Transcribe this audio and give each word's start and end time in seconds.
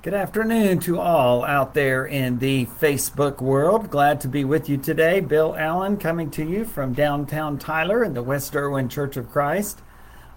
Good 0.00 0.14
afternoon 0.14 0.78
to 0.82 1.00
all 1.00 1.44
out 1.44 1.74
there 1.74 2.06
in 2.06 2.38
the 2.38 2.66
Facebook 2.66 3.40
world. 3.40 3.90
Glad 3.90 4.20
to 4.20 4.28
be 4.28 4.44
with 4.44 4.68
you 4.68 4.76
today. 4.76 5.18
Bill 5.18 5.56
Allen 5.58 5.96
coming 5.96 6.30
to 6.30 6.44
you 6.44 6.64
from 6.64 6.92
downtown 6.92 7.58
Tyler 7.58 8.04
in 8.04 8.14
the 8.14 8.22
West 8.22 8.54
Erwin 8.54 8.88
Church 8.88 9.16
of 9.16 9.28
Christ. 9.28 9.82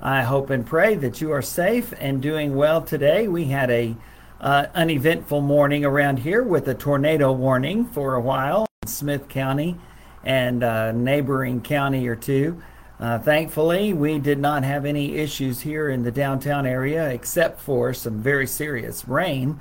I 0.02 0.24
hope 0.24 0.50
and 0.50 0.66
pray 0.66 0.96
that 0.96 1.22
you 1.22 1.32
are 1.32 1.44
safe 1.44 1.94
and 2.00 2.24
doing 2.24 2.56
well 2.56 2.82
today. 2.82 3.28
We 3.28 3.46
had 3.46 3.70
a 3.70 3.96
uh, 4.40 4.66
uneventful 4.74 5.42
morning 5.42 5.86
around 5.86 6.18
here 6.18 6.42
with 6.42 6.68
a 6.68 6.74
tornado 6.74 7.32
warning 7.32 7.86
for 7.86 8.16
a 8.16 8.22
while 8.22 8.66
in 8.82 8.88
Smith 8.88 9.30
County 9.30 9.78
and 10.24 10.64
a 10.64 10.92
neighboring 10.92 11.62
county 11.62 12.08
or 12.08 12.16
two. 12.16 12.64
Uh, 13.02 13.18
thankfully, 13.18 13.94
we 13.94 14.20
did 14.20 14.38
not 14.38 14.64
have 14.64 14.86
any 14.86 15.16
issues 15.16 15.62
here 15.62 15.90
in 15.90 16.04
the 16.04 16.12
downtown 16.12 16.68
area 16.68 17.10
except 17.10 17.60
for 17.60 17.96
some 17.96 18.22
very 18.22 18.46
serious 18.46 19.08
rain, 19.08 19.60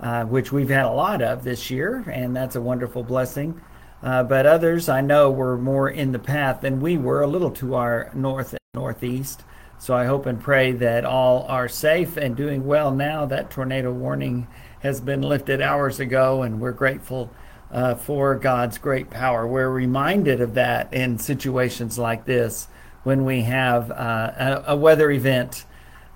uh, 0.00 0.24
which 0.24 0.50
we've 0.50 0.70
had 0.70 0.86
a 0.86 0.90
lot 0.90 1.22
of 1.22 1.44
this 1.44 1.70
year, 1.70 2.04
and 2.12 2.34
that's 2.34 2.56
a 2.56 2.60
wonderful 2.60 3.04
blessing. 3.04 3.60
Uh, 4.02 4.24
but 4.24 4.44
others 4.44 4.88
I 4.88 5.02
know 5.02 5.30
were 5.30 5.56
more 5.56 5.88
in 5.88 6.10
the 6.10 6.18
path 6.18 6.62
than 6.62 6.80
we 6.80 6.98
were, 6.98 7.22
a 7.22 7.28
little 7.28 7.52
to 7.52 7.76
our 7.76 8.10
north 8.12 8.54
and 8.54 8.60
northeast. 8.74 9.44
So 9.78 9.94
I 9.94 10.06
hope 10.06 10.26
and 10.26 10.40
pray 10.40 10.72
that 10.72 11.04
all 11.04 11.46
are 11.48 11.68
safe 11.68 12.16
and 12.16 12.36
doing 12.36 12.66
well 12.66 12.90
now. 12.90 13.24
That 13.24 13.52
tornado 13.52 13.92
warning 13.92 14.48
has 14.80 15.00
been 15.00 15.22
lifted 15.22 15.62
hours 15.62 16.00
ago, 16.00 16.42
and 16.42 16.60
we're 16.60 16.72
grateful 16.72 17.30
uh, 17.70 17.94
for 17.94 18.34
God's 18.34 18.78
great 18.78 19.10
power. 19.10 19.46
We're 19.46 19.70
reminded 19.70 20.40
of 20.40 20.54
that 20.54 20.92
in 20.92 21.20
situations 21.20 21.96
like 21.96 22.24
this 22.24 22.66
when 23.02 23.24
we 23.24 23.42
have 23.42 23.90
uh, 23.90 24.64
a, 24.66 24.72
a, 24.72 24.76
weather 24.76 25.10
event. 25.10 25.64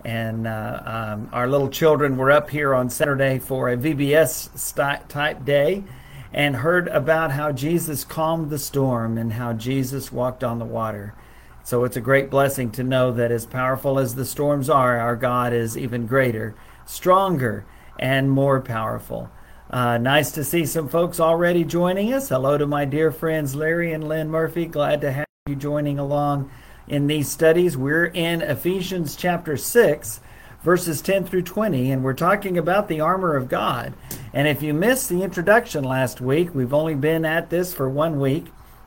And 0.04 0.46
uh, 0.46 0.82
um, 0.84 1.30
our 1.32 1.48
little 1.48 1.70
children 1.70 2.16
were 2.16 2.30
up 2.30 2.50
here 2.50 2.74
on 2.74 2.90
Saturday 2.90 3.38
for 3.38 3.70
a 3.70 3.76
VBS 3.76 5.08
type 5.08 5.44
day 5.44 5.84
and 6.32 6.56
heard 6.56 6.88
about 6.88 7.30
how 7.30 7.52
Jesus 7.52 8.04
calmed 8.04 8.50
the 8.50 8.58
storm 8.58 9.16
and 9.16 9.32
how 9.32 9.54
Jesus 9.54 10.12
walked 10.12 10.44
on 10.44 10.58
the 10.58 10.64
water. 10.64 11.14
So 11.62 11.84
it's 11.84 11.96
a 11.96 12.02
great 12.02 12.28
blessing 12.28 12.70
to 12.72 12.82
know 12.82 13.12
that 13.12 13.32
as 13.32 13.46
powerful 13.46 13.98
as 13.98 14.14
the 14.14 14.26
storms 14.26 14.68
are, 14.68 14.98
our 14.98 15.16
God 15.16 15.54
is 15.54 15.78
even 15.78 16.06
greater, 16.06 16.54
stronger, 16.84 17.64
and 17.98 18.30
more 18.30 18.60
powerful. 18.60 19.30
Uh, 19.70 19.96
nice 19.96 20.32
to 20.32 20.44
see 20.44 20.66
some 20.66 20.88
folks 20.88 21.18
already 21.18 21.64
joining 21.64 22.12
us. 22.12 22.28
Hello 22.28 22.58
to 22.58 22.66
my 22.66 22.84
dear 22.84 23.10
friends 23.10 23.54
Larry 23.54 23.94
and 23.94 24.06
Lynn 24.06 24.28
Murphy. 24.28 24.66
Glad 24.66 25.00
to 25.00 25.10
have 25.10 25.26
you 25.46 25.56
joining 25.56 25.98
along 25.98 26.50
in 26.88 27.06
these 27.06 27.30
studies. 27.30 27.76
We're 27.76 28.06
in 28.06 28.42
Ephesians 28.42 29.16
chapter 29.16 29.56
6, 29.56 30.20
verses 30.62 31.00
10 31.02 31.24
through 31.24 31.42
20, 31.42 31.90
and 31.90 32.02
we're 32.02 32.14
talking 32.14 32.58
about 32.58 32.88
the 32.88 33.00
armor 33.00 33.36
of 33.36 33.48
God. 33.48 33.94
And 34.32 34.48
if 34.48 34.62
you 34.62 34.74
missed 34.74 35.08
the 35.08 35.22
introduction 35.22 35.84
last 35.84 36.20
week, 36.20 36.54
we've 36.54 36.74
only 36.74 36.94
been 36.94 37.24
at 37.24 37.50
this 37.50 37.72
for 37.72 37.88
one 37.88 38.20
week. 38.20 38.46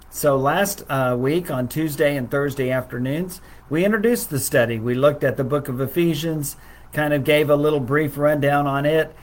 So 0.09 0.37
last 0.37 0.83
uh, 0.89 1.15
week 1.17 1.51
on 1.51 1.67
Tuesday 1.67 2.15
and 2.15 2.29
Thursday 2.29 2.71
afternoons, 2.71 3.41
we 3.69 3.83
introduced 3.83 4.29
the 4.29 4.39
study. 4.39 4.79
We 4.79 4.95
looked 4.95 5.23
at 5.23 5.37
the 5.37 5.43
book 5.43 5.67
of 5.67 5.81
Ephesians, 5.81 6.55
kind 6.93 7.13
of 7.13 7.23
gave 7.23 7.49
a 7.49 7.55
little 7.55 7.79
brief 7.79 8.17
rundown 8.17 8.65
on 8.65 8.85
it 8.85 9.15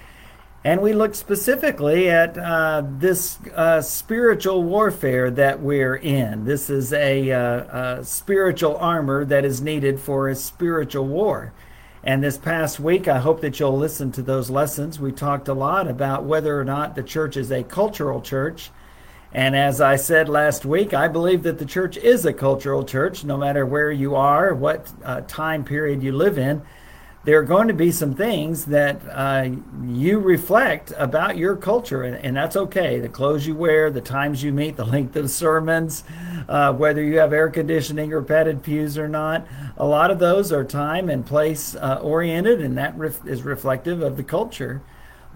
and 0.64 0.80
we 0.80 0.94
look 0.94 1.14
specifically 1.14 2.08
at 2.08 2.38
uh, 2.38 2.82
this 2.98 3.38
uh, 3.54 3.82
spiritual 3.82 4.62
warfare 4.62 5.30
that 5.30 5.60
we're 5.60 5.96
in. 5.96 6.46
This 6.46 6.70
is 6.70 6.94
a, 6.94 7.30
uh, 7.30 7.98
a, 7.98 8.04
spiritual 8.04 8.78
armor 8.78 9.26
that 9.26 9.44
is 9.44 9.60
needed 9.60 10.00
for 10.00 10.28
a 10.28 10.34
spiritual 10.34 11.06
war. 11.06 11.52
And 12.02 12.24
this 12.24 12.38
past 12.38 12.80
week, 12.80 13.08
I 13.08 13.18
hope 13.18 13.42
that 13.42 13.60
you'll 13.60 13.76
listen 13.76 14.10
to 14.12 14.22
those 14.22 14.48
lessons. 14.48 14.98
We 14.98 15.12
talked 15.12 15.48
a 15.48 15.54
lot 15.54 15.86
about 15.86 16.24
whether 16.24 16.58
or 16.58 16.64
not 16.64 16.94
the 16.94 17.02
church 17.02 17.36
is 17.36 17.52
a 17.52 17.62
cultural 17.62 18.22
church. 18.22 18.70
And 19.34 19.54
as 19.54 19.82
I 19.82 19.96
said 19.96 20.30
last 20.30 20.64
week, 20.64 20.94
I 20.94 21.08
believe 21.08 21.42
that 21.42 21.58
the 21.58 21.66
church 21.66 21.98
is 21.98 22.24
a 22.24 22.32
cultural 22.32 22.84
church, 22.84 23.22
no 23.22 23.36
matter 23.36 23.66
where 23.66 23.92
you 23.92 24.14
are, 24.14 24.54
what 24.54 24.90
uh, 25.04 25.22
time 25.22 25.62
period 25.62 26.02
you 26.02 26.12
live 26.12 26.38
in 26.38 26.62
there 27.24 27.38
are 27.38 27.44
going 27.44 27.68
to 27.68 27.74
be 27.74 27.90
some 27.90 28.14
things 28.14 28.66
that 28.66 29.00
uh, 29.10 29.48
you 29.82 30.18
reflect 30.18 30.92
about 30.98 31.38
your 31.38 31.56
culture, 31.56 32.02
and, 32.02 32.16
and, 32.16 32.36
that's 32.36 32.54
okay. 32.54 33.00
The 33.00 33.08
clothes 33.08 33.46
you 33.46 33.54
wear, 33.54 33.90
the 33.90 34.02
times 34.02 34.42
you 34.42 34.52
meet, 34.52 34.76
the 34.76 34.84
length 34.84 35.16
of 35.16 35.30
sermons, 35.30 36.04
uh, 36.48 36.74
whether 36.74 37.02
you 37.02 37.18
have 37.18 37.32
air 37.32 37.48
conditioning 37.48 38.12
or 38.12 38.20
padded 38.20 38.62
pews 38.62 38.98
or 38.98 39.08
not, 39.08 39.46
a 39.78 39.86
lot 39.86 40.10
of 40.10 40.18
those 40.18 40.52
are 40.52 40.64
time 40.64 41.08
and 41.08 41.24
place 41.24 41.74
uh, 41.76 41.98
oriented, 42.02 42.60
and 42.60 42.76
that 42.76 42.96
ref- 42.98 43.26
is 43.26 43.42
reflective 43.42 44.02
of 44.02 44.18
the 44.18 44.24
culture. 44.24 44.82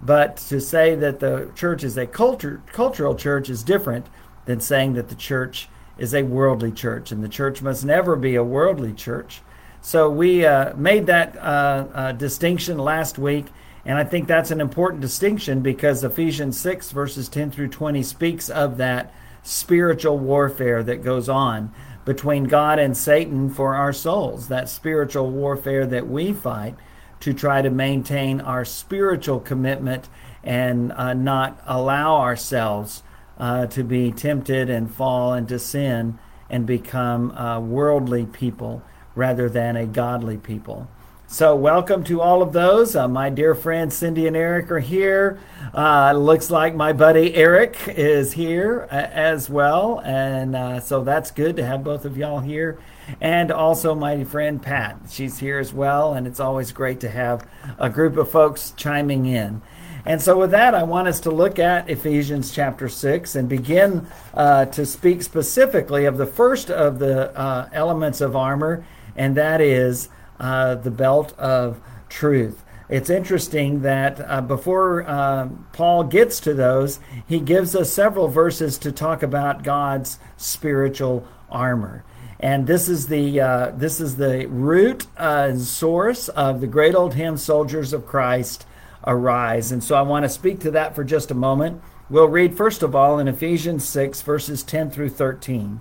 But 0.03 0.37
to 0.49 0.61
say 0.61 0.95
that 0.95 1.21
the 1.21 1.51
church 1.55 1.83
is 1.85 1.97
a 1.97 2.07
culture, 2.07 2.63
cultural 2.67 3.15
church 3.15 3.49
is 3.49 3.63
different 3.63 4.07
than 4.45 4.61
saying 4.61 4.93
that 4.95 5.09
the 5.09 5.15
church 5.15 5.69
is 5.97 6.15
a 6.15 6.23
worldly 6.23 6.71
church, 6.71 7.11
and 7.13 7.25
the 7.25 7.29
church 7.29 7.63
must 7.63 7.85
never 7.85 8.15
be 8.15 8.35
a 8.35 8.45
worldly 8.45 8.93
church. 8.93 9.41
So 9.89 10.11
we 10.11 10.45
uh, 10.45 10.77
made 10.77 11.07
that 11.07 11.35
uh, 11.39 11.87
uh, 11.95 12.13
distinction 12.13 12.77
last 12.77 13.17
week, 13.17 13.47
and 13.87 13.97
I 13.97 14.05
think 14.05 14.29
that's 14.29 14.51
an 14.51 14.61
important 14.61 15.01
distinction 15.01 15.63
because 15.63 16.05
Ephesians 16.05 16.61
6, 16.61 16.91
verses 16.91 17.27
10 17.31 17.51
through 17.53 17.69
20, 17.69 18.03
speaks 18.03 18.51
of 18.51 18.77
that 18.77 19.15
spiritual 19.43 20.19
warfare 20.19 20.83
that 20.83 21.03
goes 21.03 21.31
on 21.31 21.73
between 22.05 22.45
God 22.45 22.79
and 22.79 22.95
Satan 22.95 23.49
for 23.49 23.77
our 23.77 23.95
souls, 23.95 24.49
that 24.49 24.69
spiritual 24.69 25.31
warfare 25.31 25.87
that 25.87 26.07
we 26.07 26.35
fight 26.35 26.75
to 27.21 27.33
try 27.33 27.63
to 27.63 27.71
maintain 27.71 28.43
our 28.43 28.67
spiritual 28.67 29.41
commitment 29.41 30.11
and 30.45 30.93
uh, 30.93 31.15
not 31.15 31.63
allow 31.67 32.17
ourselves 32.17 33.03
uh, 33.39 33.65
to 33.69 33.83
be 33.83 34.13
tempted 34.13 34.69
and 34.69 34.95
fall 34.95 35.33
into 35.33 35.59
sin 35.59 36.19
and 36.51 36.67
become 36.67 37.31
uh, 37.31 37.59
worldly 37.59 38.27
people 38.27 38.83
rather 39.19 39.49
than 39.49 39.77
a 39.77 39.85
godly 39.85 40.39
people. 40.39 40.89
So, 41.27 41.55
welcome 41.55 42.05
to 42.05 42.23
all 42.23 42.41
of 42.41 42.55
those. 42.55 42.97
Uh, 42.97 43.07
my 43.07 43.29
dear 43.29 43.55
friends 43.55 43.95
Cindy 43.95 44.27
and 44.27 44.35
Eric 44.35 44.71
are 44.71 44.79
here. 44.79 45.39
Uh, 45.75 46.13
looks 46.13 46.51
like 46.51 46.75
my 46.75 46.95
buddy 46.95 47.35
Eric 47.35 47.77
is 47.89 48.33
here 48.33 48.89
uh, 48.91 48.95
as 48.95 49.51
well. 49.51 50.01
And 50.03 50.57
uh, 50.57 50.81
so 50.81 51.05
that's 51.05 51.31
good 51.31 51.57
to 51.57 51.67
have 51.67 51.85
both 51.85 52.07
of 52.07 52.17
y'all 52.17 52.41
here. 52.41 52.79
And 53.21 53.51
also 53.51 53.95
my 53.95 54.25
friend 54.25 54.63
Pat. 54.63 55.01
She's 55.11 55.39
here 55.39 55.59
as 55.59 55.75
well. 55.75 56.15
And 56.15 56.27
it's 56.27 56.41
always 56.41 56.73
great 56.73 57.01
to 57.01 57.11
have 57.11 57.47
a 57.79 57.91
group 57.91 58.17
of 58.17 58.31
folks 58.31 58.73
chiming 58.75 59.27
in. 59.27 59.61
And 60.07 60.23
so, 60.23 60.39
with 60.39 60.53
that, 60.53 60.75
I 60.75 60.85
want 60.85 61.09
us 61.09 61.21
to 61.21 61.31
look 61.31 61.59
at 61.59 61.91
Ephesians 61.91 62.53
chapter 62.53 62.89
6 62.89 63.35
and 63.35 63.51
begin 63.51 64.07
uh, 64.33 64.65
to 64.67 64.87
speak 64.87 65.23
specifically 65.23 66.07
of 66.07 66.17
the 66.17 66.25
first 66.25 66.71
of 66.71 66.99
the 66.99 67.37
uh, 67.39 67.69
elements 67.75 68.23
of 68.23 68.35
armor 68.35 68.87
and 69.19 69.37
that 69.37 69.61
is 69.61 70.09
uh, 70.41 70.77
the 70.77 70.91
belt 70.91 71.39
of 71.39 71.81
truth. 72.09 72.65
It's 72.89 73.11
interesting 73.11 73.83
that 73.83 74.19
uh, 74.19 74.41
before 74.41 75.05
uh, 75.07 75.49
Paul 75.75 76.05
gets 76.05 76.41
to 76.41 76.55
those, 76.55 77.01
he 77.27 77.39
gives 77.39 77.77
us 77.77 77.93
several 77.93 78.29
verses 78.29 78.79
to 78.79 78.93
talk 78.93 79.23
about 79.23 79.63
God's 79.63 80.19
spiritual 80.39 81.27
armor. 81.51 82.05
And 82.41 82.67
this 82.67 82.89
is 82.89 83.09
the 83.09 83.41
uh, 83.41 83.73
this 83.73 84.01
is 84.01 84.17
the 84.17 84.47
root 84.47 85.07
and 85.17 85.61
source 85.61 86.29
of 86.29 86.61
the 86.61 86.67
great 86.67 86.95
old 86.95 87.15
hymn 87.15 87.37
"Soldiers 87.37 87.93
of 87.93 88.07
Christ 88.07 88.65
Arise." 89.05 89.73
And 89.73 89.83
so 89.83 89.97
I 89.97 90.03
want 90.03 90.25
to 90.25 90.29
speak 90.29 90.61
to 90.61 90.71
that 90.71 90.95
for 90.95 91.05
just 91.05 91.31
a 91.31 91.35
moment. 91.35 91.83
We'll 92.09 92.29
read 92.29 92.57
first 92.57 92.83
of 92.83 92.95
all 92.95 93.19
in 93.19 93.29
Ephesians 93.29 93.85
six 93.85 94.23
verses 94.23 94.63
ten 94.63 94.91
through 94.91 95.11
thirteen. 95.11 95.81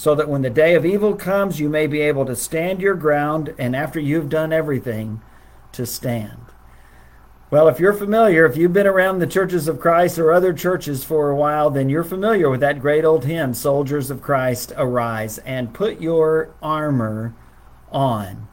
so 0.00 0.14
that 0.14 0.30
when 0.30 0.40
the 0.40 0.48
day 0.48 0.74
of 0.74 0.86
evil 0.86 1.14
comes, 1.14 1.60
you 1.60 1.68
may 1.68 1.86
be 1.86 2.00
able 2.00 2.24
to 2.24 2.34
stand 2.34 2.80
your 2.80 2.94
ground, 2.94 3.54
and 3.58 3.76
after 3.76 4.00
you've 4.00 4.30
done 4.30 4.50
everything, 4.50 5.20
to 5.72 5.84
stand. 5.84 6.40
Well, 7.50 7.68
if 7.68 7.78
you're 7.78 7.92
familiar, 7.92 8.46
if 8.46 8.56
you've 8.56 8.72
been 8.72 8.86
around 8.86 9.18
the 9.18 9.26
churches 9.26 9.68
of 9.68 9.78
Christ 9.78 10.18
or 10.18 10.32
other 10.32 10.54
churches 10.54 11.04
for 11.04 11.28
a 11.28 11.36
while, 11.36 11.68
then 11.68 11.90
you're 11.90 12.02
familiar 12.02 12.48
with 12.48 12.60
that 12.60 12.80
great 12.80 13.04
old 13.04 13.26
hymn, 13.26 13.52
Soldiers 13.52 14.10
of 14.10 14.22
Christ, 14.22 14.72
Arise, 14.74 15.36
and 15.40 15.74
put 15.74 16.00
your 16.00 16.54
armor 16.62 17.34
on, 17.92 18.48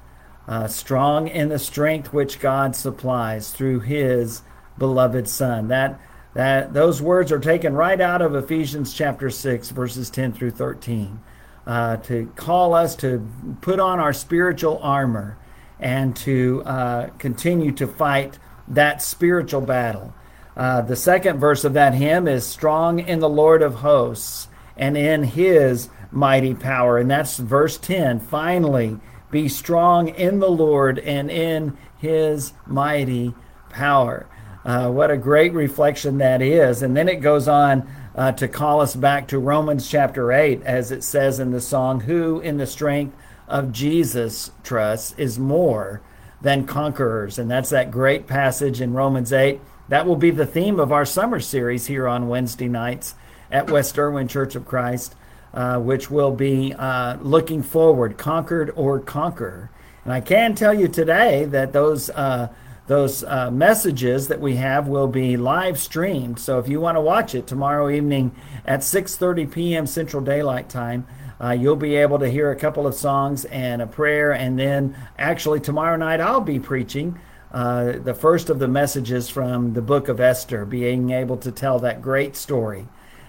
uh, 0.49 0.67
strong 0.67 1.29
in 1.29 1.47
the 1.47 1.59
strength 1.59 2.11
which 2.11 2.41
God 2.41 2.75
supplies 2.75 3.51
through 3.53 3.79
his 3.79 4.41
beloved 4.77 5.29
Son. 5.29 5.69
That 5.69 5.97
That 6.33 6.73
those 6.73 7.01
words 7.01 7.31
are 7.31 7.39
taken 7.39 7.73
right 7.73 8.01
out 8.01 8.21
of 8.21 8.35
Ephesians 8.35 8.93
chapter 8.93 9.29
6, 9.29 9.69
verses 9.69 10.09
10 10.09 10.33
through 10.33 10.51
13, 10.51 11.21
uh, 11.67 11.97
to 11.97 12.31
call 12.37 12.73
us 12.73 12.95
to 12.95 13.27
put 13.61 13.79
on 13.79 13.99
our 13.99 14.13
spiritual 14.13 14.79
armor 14.81 15.37
and 15.79 16.15
to 16.15 16.63
uh, 16.65 17.07
continue 17.19 17.71
to 17.73 17.85
fight 17.85 18.39
that 18.67 19.01
spiritual 19.01 19.61
battle. 19.61 20.13
Uh, 20.55 20.81
the 20.81 20.95
second 20.95 21.39
verse 21.39 21.63
of 21.63 21.73
that 21.73 21.93
hymn 21.93 22.27
is 22.27 22.45
strong 22.45 22.99
in 22.99 23.19
the 23.19 23.29
Lord 23.29 23.61
of 23.61 23.75
hosts 23.75 24.47
and 24.77 24.97
in 24.97 25.23
his 25.23 25.89
mighty 26.09 26.55
power. 26.55 26.97
And 26.97 27.11
that's 27.11 27.37
verse 27.37 27.77
10. 27.77 28.21
Finally, 28.21 28.99
be 29.29 29.49
strong 29.49 30.07
in 30.07 30.39
the 30.39 30.49
Lord 30.49 30.97
and 30.99 31.29
in 31.29 31.77
his 31.97 32.53
mighty 32.65 33.35
power. 33.69 34.25
Uh, 34.65 34.89
what 34.89 35.11
a 35.11 35.17
great 35.17 35.53
reflection 35.53 36.17
that 36.17 36.41
is. 36.41 36.81
And 36.81 36.95
then 36.95 37.07
it 37.07 37.17
goes 37.17 37.47
on 37.47 37.89
uh, 38.17 38.31
to 38.33 38.47
call 38.47 38.81
us 38.81 38.95
back 38.95 39.27
to 39.27 39.39
Romans 39.39 39.89
chapter 39.89 40.31
8, 40.31 40.63
as 40.63 40.91
it 40.91 41.03
says 41.03 41.39
in 41.39 41.51
the 41.51 41.61
song, 41.61 42.01
Who 42.01 42.39
in 42.39 42.57
the 42.57 42.65
strength 42.65 43.15
of 43.47 43.71
Jesus 43.71 44.51
trusts 44.63 45.13
is 45.17 45.39
more 45.39 46.01
than 46.41 46.65
conquerors. 46.65 47.39
And 47.39 47.49
that's 47.49 47.69
that 47.69 47.91
great 47.91 48.27
passage 48.27 48.81
in 48.81 48.93
Romans 48.93 49.31
8 49.31 49.61
that 49.89 50.05
will 50.05 50.15
be 50.15 50.31
the 50.31 50.45
theme 50.45 50.79
of 50.79 50.91
our 50.91 51.05
summer 51.05 51.39
series 51.39 51.85
here 51.85 52.07
on 52.07 52.27
Wednesday 52.27 52.67
nights 52.67 53.15
at 53.49 53.71
West 53.71 53.97
Erwin 53.97 54.27
Church 54.27 54.55
of 54.55 54.65
Christ, 54.65 55.15
uh, 55.53 55.79
which 55.79 56.11
will 56.11 56.31
be 56.31 56.73
uh, 56.73 57.17
looking 57.21 57.63
forward, 57.63 58.17
conquered 58.17 58.71
or 58.75 58.99
conquer. 58.99 59.69
And 60.03 60.13
I 60.13 60.19
can 60.19 60.55
tell 60.55 60.73
you 60.73 60.87
today 60.89 61.45
that 61.45 61.71
those 61.71 62.09
uh, 62.09 62.49
those 62.87 63.23
uh, 63.23 63.51
messages 63.51 64.29
that 64.29 64.39
we 64.39 64.55
have 64.55 64.87
will 64.87 65.07
be 65.07 65.37
live 65.37 65.77
streamed. 65.77 66.39
So 66.39 66.57
if 66.57 66.67
you 66.67 66.79
want 66.79 66.95
to 66.95 67.01
watch 67.01 67.35
it 67.35 67.45
tomorrow 67.45 67.89
evening 67.89 68.33
at 68.65 68.79
6:30 68.79 69.51
p.m. 69.51 69.87
Central 69.87 70.23
Daylight 70.23 70.69
Time. 70.69 71.05
Uh, 71.39 71.51
you'll 71.51 71.75
be 71.75 71.95
able 71.95 72.17
to 72.17 72.29
hear 72.29 72.49
a 72.49 72.55
couple 72.55 72.87
of 72.87 72.95
songs 72.95 73.45
and 73.45 73.79
a 73.79 73.85
prayer, 73.85 74.31
and 74.31 74.57
then 74.57 74.97
actually 75.19 75.59
tomorrow 75.59 75.95
night 75.95 76.19
I'll 76.19 76.41
be 76.41 76.59
preaching 76.59 77.19
uh, 77.51 77.93
the 78.03 78.15
first 78.15 78.49
of 78.49 78.59
the 78.59 78.67
messages 78.67 79.29
from 79.29 79.73
the 79.73 79.81
book 79.81 80.07
of 80.07 80.19
Esther, 80.19 80.65
being 80.65 81.11
able 81.11 81.37
to 81.37 81.51
tell 81.51 81.79
that 81.79 82.01
great 82.01 82.35
story 82.35 82.87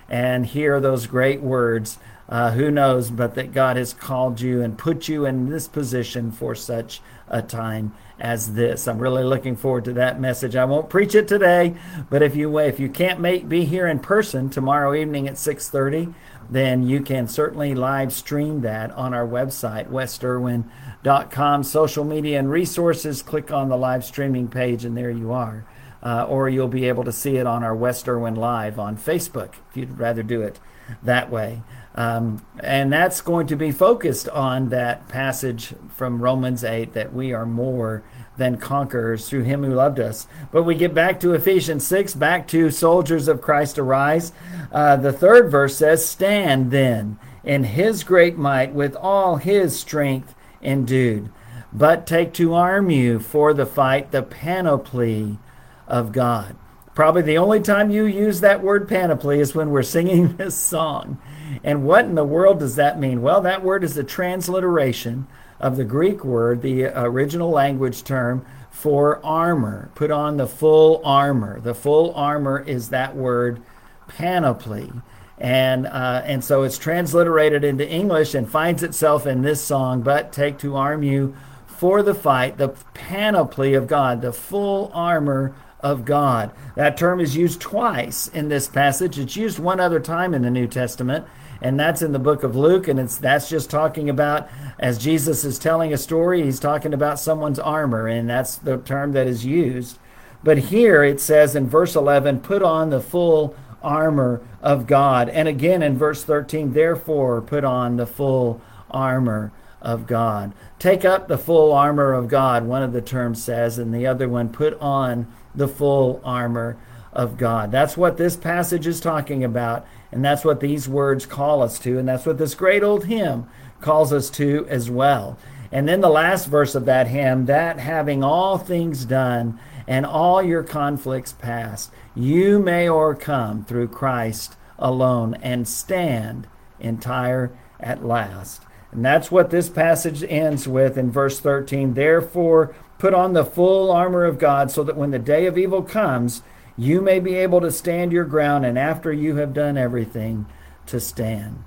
and 0.09 0.47
hear 0.47 0.81
those 0.81 1.07
great 1.07 1.43
words. 1.43 1.99
Uh, 2.31 2.51
who 2.51 2.71
knows 2.71 3.11
but 3.11 3.35
that 3.37 3.53
God 3.53 3.79
has 3.79 3.95
called 3.95 4.39
you 4.39 4.61
and 4.61 4.77
put 4.77 5.09
you 5.09 5.25
in 5.25 5.49
this 5.49 5.67
position 5.67 6.31
for 6.31 6.55
such 6.55 7.01
a 7.27 7.41
time 7.41 7.95
as 8.21 8.55
this. 8.55 8.89
I'm 8.89 8.99
really 8.99 9.25
looking 9.25 9.57
forward 9.57 9.85
to 9.87 9.93
that 9.95 10.21
message. 10.21 10.57
I 10.57 10.65
won't 10.65 10.91
preach 10.91 11.15
it 11.15 11.29
today, 11.29 11.75
but 12.11 12.23
if 12.23 12.35
you 12.35 12.59
if 12.59 12.81
you 12.81 12.89
can't 12.89 13.21
make 13.21 13.49
be 13.49 13.65
here 13.65 13.87
in 13.87 13.99
person 14.01 14.51
tomorrow 14.51 14.95
evening 14.95 15.29
at 15.29 15.35
6:30, 15.35 16.15
then 16.51 16.83
you 16.83 17.01
can 17.01 17.29
certainly 17.29 17.75
live 17.75 18.13
stream 18.13 18.63
that 18.63 18.91
on 18.93 19.15
our 19.15 19.27
website 19.27 19.89
westerwin.com 19.89 20.89
com 21.31 21.63
social 21.63 22.05
media 22.05 22.39
and 22.39 22.51
resources. 22.51 23.23
Click 23.23 23.51
on 23.51 23.69
the 23.69 23.77
live 23.77 24.05
streaming 24.05 24.49
page, 24.49 24.85
and 24.85 24.97
there 24.97 25.11
you 25.11 25.33
are. 25.33 25.65
Uh, 26.03 26.25
or 26.29 26.49
you'll 26.49 26.69
be 26.69 26.87
able 26.87 27.03
to 27.05 27.13
see 27.13 27.37
it 27.37 27.47
on 27.47 27.65
our 27.65 27.75
West 27.75 28.09
Erwin 28.09 28.37
Live 28.37 28.79
on 28.79 28.97
Facebook 28.97 29.55
if 29.71 29.77
you'd 29.77 29.99
rather 29.99 30.23
do 30.23 30.43
it 30.43 30.61
that 31.03 31.29
way. 31.29 31.63
Um, 31.99 32.47
and 32.61 32.93
that's 32.93 33.21
going 33.21 33.49
to 33.49 33.57
be 33.57 33.73
focused 33.73 34.29
on 34.29 34.69
that 34.69 35.09
passage 35.09 35.75
from 35.89 36.23
Romans 36.23 36.63
8 36.63 36.93
that 36.93 37.13
we 37.13 37.33
are 37.33 37.45
more 37.45 38.05
than 38.37 38.57
conquerors 38.57 39.29
through 39.29 39.43
him 39.43 39.65
who 39.65 39.75
loved 39.75 39.99
us. 39.99 40.29
But 40.53 40.63
we 40.63 40.77
get 40.77 40.95
back 40.95 41.19
to 41.19 41.33
Ephesians 41.33 41.85
6, 41.89 42.15
back 42.15 42.47
to 42.49 42.71
soldiers 42.71 43.27
of 43.27 43.43
Christ 43.43 43.81
arise. 43.81 44.31
Uh, 44.71 44.95
the 44.95 45.13
third 45.13 45.51
verse 45.51 45.77
says, 45.77 46.09
Stand 46.09 46.71
then 46.71 47.19
in 47.43 47.65
his 47.65 48.05
great 48.05 48.39
might 48.39 48.73
with 48.73 48.95
all 48.95 49.39
his 49.39 49.77
strength 49.77 50.37
endued. 50.63 51.31
But 51.73 52.07
take 52.07 52.33
to 52.35 52.55
arm 52.55 52.91
you 52.91 53.19
for 53.19 53.53
the 53.53 53.67
fight 53.67 54.13
the 54.13 54.23
panoply 54.23 55.41
of 55.89 56.13
God. 56.13 56.55
Probably 56.95 57.23
the 57.23 57.39
only 57.39 57.61
time 57.61 57.91
you 57.91 58.05
use 58.05 58.41
that 58.41 58.63
word 58.63 58.89
panoply 58.89 59.41
is 59.41 59.53
when 59.53 59.71
we're 59.71 59.83
singing 59.83 60.37
this 60.37 60.55
song. 60.55 61.19
And 61.65 61.85
what 61.85 62.05
in 62.05 62.15
the 62.15 62.25
world 62.25 62.61
does 62.61 62.77
that 62.77 62.99
mean? 62.99 63.23
Well, 63.23 63.41
that 63.43 63.63
word 63.63 63.85
is 63.85 63.97
a 63.97 64.05
transliteration 64.05 65.27
of 65.61 65.77
the 65.77 65.85
Greek 65.85 66.25
word, 66.25 66.63
the 66.63 66.85
original 66.85 67.51
language 67.51 68.05
term 68.05 68.45
for 68.71 69.25
armor. 69.25 69.91
Put 69.95 70.11
on 70.11 70.37
the 70.37 70.47
full 70.47 71.01
armor. 71.05 71.61
The 71.61 71.75
full 71.75 72.15
armor 72.15 72.61
is 72.61 72.91
that 72.91 73.17
word 73.17 73.61
panoply 74.07 74.93
and 75.41 75.87
uh, 75.87 76.23
and 76.25 76.43
so 76.43 76.63
it's 76.63 76.79
transliterated 76.79 77.65
into 77.65 77.89
English 77.89 78.35
and 78.35 78.49
finds 78.49 78.83
itself 78.83 79.27
in 79.27 79.43
this 79.43 79.63
song. 79.63 80.03
But 80.03 80.33
take 80.33 80.59
to 80.59 80.77
arm 80.77 81.03
you 81.03 81.37
for 81.67 82.03
the 82.03 82.15
fight, 82.15 82.59
the 82.59 82.71
panoply 82.95 83.75
of 83.75 83.87
God, 83.87 84.21
the 84.21 84.33
full 84.33 84.91
armor 84.93 85.55
of 85.81 86.05
God. 86.05 86.51
That 86.75 86.97
term 86.97 87.21
is 87.21 87.37
used 87.37 87.61
twice 87.61 88.29
in 88.29 88.49
this 88.49 88.69
passage. 88.69 89.19
It's 89.19 89.37
used 89.37 89.59
one 89.59 89.81
other 89.81 90.01
time 90.01 90.35
in 90.35 90.43
the 90.43 90.51
New 90.51 90.67
Testament, 90.67 91.27
and 91.61 91.79
that's 91.79 92.03
in 92.03 92.13
the 92.13 92.19
book 92.19 92.43
of 92.43 92.57
Luke. 92.57 92.89
And 92.89 92.99
it's 92.99 93.17
that's 93.17 93.49
just 93.49 93.71
talking 93.71 94.11
about 94.11 94.49
as 94.79 94.99
Jesus 94.99 95.45
is 95.45 95.59
telling 95.59 95.93
a 95.93 95.99
story, 95.99 96.43
he's 96.43 96.61
talking 96.61 96.95
about 96.95 97.21
someone's 97.21 97.59
armor, 97.59 98.07
and 98.07 98.29
that's 98.29 98.57
the 98.57 98.79
term 98.79 99.13
that 99.13 99.27
is 99.27 99.45
used. 99.45 99.99
But 100.43 100.59
here 100.59 101.03
it 101.03 101.21
says 101.21 101.57
in 101.57 101.69
verse 101.69 101.97
11, 101.97 102.41
put 102.41 102.63
on 102.63 102.91
the 102.91 103.01
full 103.01 103.57
armor 103.83 104.41
of 104.63 104.87
God. 104.87 105.29
And 105.29 105.49
again 105.49 105.83
in 105.83 105.97
verse 105.97 106.25
13, 106.25 106.73
therefore 106.73 107.41
put 107.41 107.65
on 107.65 107.97
the 107.97 108.07
full 108.07 108.61
armor 108.91 109.53
of 109.81 110.07
God. 110.07 110.53
Take 110.79 111.05
up 111.05 111.29
the 111.29 111.39
full 111.39 111.73
armor 111.73 112.13
of 112.13 112.29
God, 112.29 112.65
one 112.65 112.83
of 112.83 112.93
the 112.93 113.01
terms 113.01 113.43
says, 113.43 113.79
and 113.79 113.95
the 113.95 114.07
other 114.07 114.29
one, 114.29 114.49
put 114.49 114.79
on 114.81 115.33
the 115.55 115.69
full 115.69 116.21
armor 116.25 116.77
of 117.13 117.37
God. 117.37 117.73
That's 117.73 117.97
what 117.97 118.17
this 118.17 118.37
passage 118.37 118.87
is 118.87 119.01
talking 119.01 119.43
about, 119.43 119.87
and 120.13 120.25
that's 120.25 120.45
what 120.45 120.61
these 120.61 120.89
words 120.89 121.27
call 121.27 121.63
us 121.63 121.79
to, 121.81 121.99
and 121.99 122.09
that's 122.09 122.27
what 122.27 122.39
this 122.39 122.55
great 122.55 122.83
old 122.83 123.07
hymn 123.07 123.49
calls 123.81 124.13
us 124.13 124.31
to 124.31 124.67
as 124.69 124.91
well. 124.91 125.39
And 125.71 125.89
then 125.89 126.01
the 126.01 126.09
last 126.09 126.47
verse 126.47 126.75
of 126.75 126.87
that 126.87 127.09
hymn, 127.09 127.47
that 127.47 127.79
having 127.79 128.25
all 128.25 128.59
things 128.59 129.05
done 129.05 129.59
and 129.87 130.07
all 130.07 130.43
your 130.43 130.63
conflicts 130.63 131.33
past, 131.33 131.91
you 132.15 132.59
may 132.59 132.89
overcome 132.89 133.65
through 133.65 133.89
Christ 133.89 134.57
alone 134.79 135.35
and 135.43 135.69
stand 135.69 136.47
entire 136.81 137.51
at 137.81 138.05
last. 138.05 138.63
And 138.91 139.05
that's 139.05 139.31
what 139.31 139.51
this 139.51 139.69
passage 139.69 140.25
ends 140.25 140.67
with 140.67 140.97
in 140.97 141.11
verse 141.11 141.41
13. 141.41 141.95
Therefore, 141.95 142.75
put 142.99 143.15
on 143.15 143.33
the 143.33 143.45
full 143.45 143.91
armor 143.91 144.25
of 144.25 144.39
God 144.39 144.71
so 144.71 144.83
that 144.85 144.97
when 144.97 145.11
the 145.11 145.19
day 145.19 145.47
of 145.47 145.57
evil 145.57 145.83
comes, 145.83 146.43
you 146.77 147.01
may 147.01 147.19
be 147.21 147.35
able 147.35 147.61
to 147.61 147.73
stand 147.73 148.13
your 148.13 148.25
ground, 148.25 148.65
and 148.65 148.79
after 148.79 149.13
you 149.13 149.37
have 149.37 149.53
done 149.53 149.77
everything, 149.77 150.47
to 150.87 151.01
stand. 151.01 151.65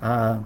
Uh, 0.00 0.40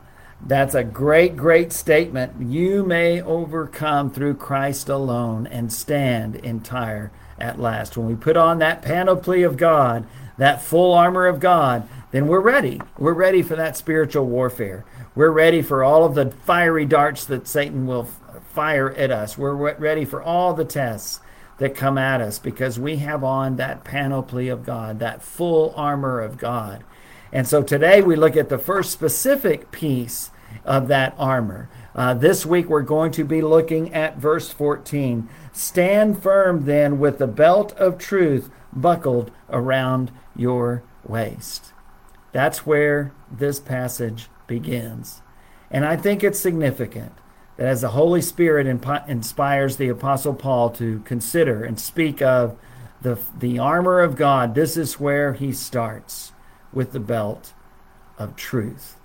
that's 0.46 0.74
a 0.74 0.84
great, 0.84 1.36
great 1.36 1.72
statement. 1.72 2.40
You 2.40 2.84
may 2.84 3.20
overcome 3.20 4.10
through 4.10 4.34
Christ 4.34 4.88
alone 4.88 5.46
and 5.46 5.72
stand 5.72 6.36
entire 6.36 7.12
at 7.38 7.60
last. 7.60 7.96
When 7.96 8.06
we 8.06 8.14
put 8.14 8.36
on 8.36 8.58
that 8.58 8.82
panoply 8.82 9.42
of 9.42 9.56
God, 9.56 10.06
that 10.38 10.62
full 10.62 10.94
armor 10.94 11.26
of 11.26 11.40
God, 11.40 11.88
then 12.10 12.26
we're 12.26 12.40
ready. 12.40 12.80
We're 12.98 13.12
ready 13.12 13.42
for 13.42 13.56
that 13.56 13.76
spiritual 13.76 14.26
warfare. 14.26 14.84
We're 15.14 15.30
ready 15.30 15.62
for 15.62 15.84
all 15.84 16.04
of 16.04 16.14
the 16.14 16.30
fiery 16.30 16.86
darts 16.86 17.24
that 17.26 17.46
Satan 17.46 17.86
will 17.86 18.08
fire 18.50 18.90
at 18.92 19.10
us. 19.10 19.38
We're 19.38 19.74
ready 19.74 20.04
for 20.04 20.22
all 20.22 20.54
the 20.54 20.64
tests 20.64 21.20
that 21.58 21.74
come 21.74 21.98
at 21.98 22.20
us 22.20 22.38
because 22.38 22.78
we 22.78 22.96
have 22.96 23.22
on 23.22 23.56
that 23.56 23.84
panoply 23.84 24.48
of 24.48 24.64
God, 24.64 24.98
that 24.98 25.22
full 25.22 25.72
armor 25.76 26.20
of 26.20 26.38
God. 26.38 26.84
And 27.32 27.46
so 27.46 27.62
today 27.62 28.02
we 28.02 28.16
look 28.16 28.36
at 28.36 28.48
the 28.48 28.58
first 28.58 28.90
specific 28.90 29.70
piece 29.70 30.30
of 30.64 30.88
that 30.88 31.14
armor. 31.16 31.68
Uh, 31.94 32.14
this 32.14 32.44
week 32.44 32.68
we're 32.68 32.82
going 32.82 33.12
to 33.12 33.24
be 33.24 33.42
looking 33.42 33.92
at 33.94 34.16
verse 34.16 34.50
14. 34.50 35.28
Stand 35.52 36.22
firm 36.22 36.64
then 36.64 36.98
with 36.98 37.18
the 37.18 37.26
belt 37.26 37.72
of 37.74 37.98
truth 37.98 38.50
buckled 38.72 39.30
around 39.48 40.10
your 40.34 40.82
waist. 41.06 41.72
That's 42.32 42.66
where 42.66 43.12
this 43.30 43.60
passage 43.60 44.28
begins. 44.46 45.22
And 45.70 45.84
I 45.84 45.96
think 45.96 46.24
it's 46.24 46.40
significant 46.40 47.12
that 47.60 47.68
as 47.68 47.82
the 47.82 47.88
Holy 47.88 48.22
Spirit 48.22 48.66
imp- 48.66 49.06
inspires 49.06 49.76
the 49.76 49.90
Apostle 49.90 50.32
Paul 50.32 50.70
to 50.70 51.00
consider 51.00 51.62
and 51.62 51.78
speak 51.78 52.22
of 52.22 52.56
the, 53.02 53.18
the 53.38 53.58
armor 53.58 54.00
of 54.00 54.16
God, 54.16 54.54
this 54.54 54.78
is 54.78 54.98
where 54.98 55.34
he 55.34 55.52
starts 55.52 56.32
with 56.72 56.92
the 56.92 57.00
belt 57.00 57.52
of 58.18 58.34
truth. 58.34 58.96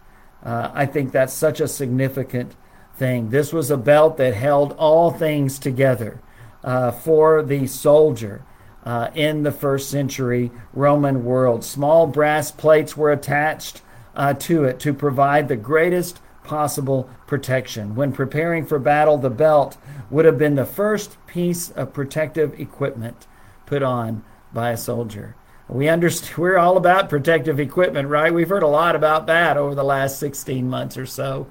Uh, 0.42 0.72
I 0.74 0.86
think 0.86 1.12
that's 1.12 1.34
such 1.34 1.60
a 1.60 1.68
significant 1.68 2.56
thing. 2.96 3.30
This 3.30 3.52
was 3.52 3.70
a 3.70 3.76
belt 3.76 4.16
that 4.18 4.34
held 4.34 4.72
all 4.78 5.12
things 5.12 5.60
together 5.60 6.22
uh, 6.64 6.92
for 6.92 7.44
the 7.44 7.68
soldier. 7.68 8.46
uh, 8.86 9.10
in 9.16 9.44
the 9.44 9.52
first 9.52 9.90
century 9.90 10.52
Roman 10.74 11.26
world. 11.26 11.64
Small 11.64 12.08
brass 12.08 12.52
plates 12.52 12.96
were 12.96 13.12
attached 13.12 13.82
uh, 14.16 14.34
to 14.36 14.64
it 14.64 14.80
to 14.82 14.94
provide 14.94 15.48
the 15.48 15.56
greatest 15.56 16.22
possible 16.46 17.10
protection. 17.28 17.96
When 17.96 18.12
preparing 18.12 18.66
for 18.66 18.80
battle, 18.80 19.18
the 19.18 19.30
belt 19.30 19.78
would 20.10 20.26
have 20.26 20.38
been 20.38 20.56
the 20.56 20.66
first 20.66 21.18
piece 21.28 21.70
of 21.72 21.94
protective 21.94 22.60
equipment 22.60 23.28
put 23.66 23.84
on 23.84 24.24
by 24.54 24.72
a 24.72 24.78
soldier. 24.78 25.36
We 25.68 25.88
understand 25.88 26.38
we're 26.38 26.58
all 26.58 26.78
about 26.78 27.10
protective 27.10 27.60
equipment, 27.60 28.08
right? 28.10 28.34
We've 28.34 28.50
heard 28.50 28.64
a 28.64 28.68
lot 28.68 28.96
about 28.96 29.28
that 29.28 29.58
over 29.58 29.76
the 29.76 29.84
last 29.84 30.20
16 30.20 30.70
months 30.70 30.98
or 30.98 31.06
so. 31.06 31.48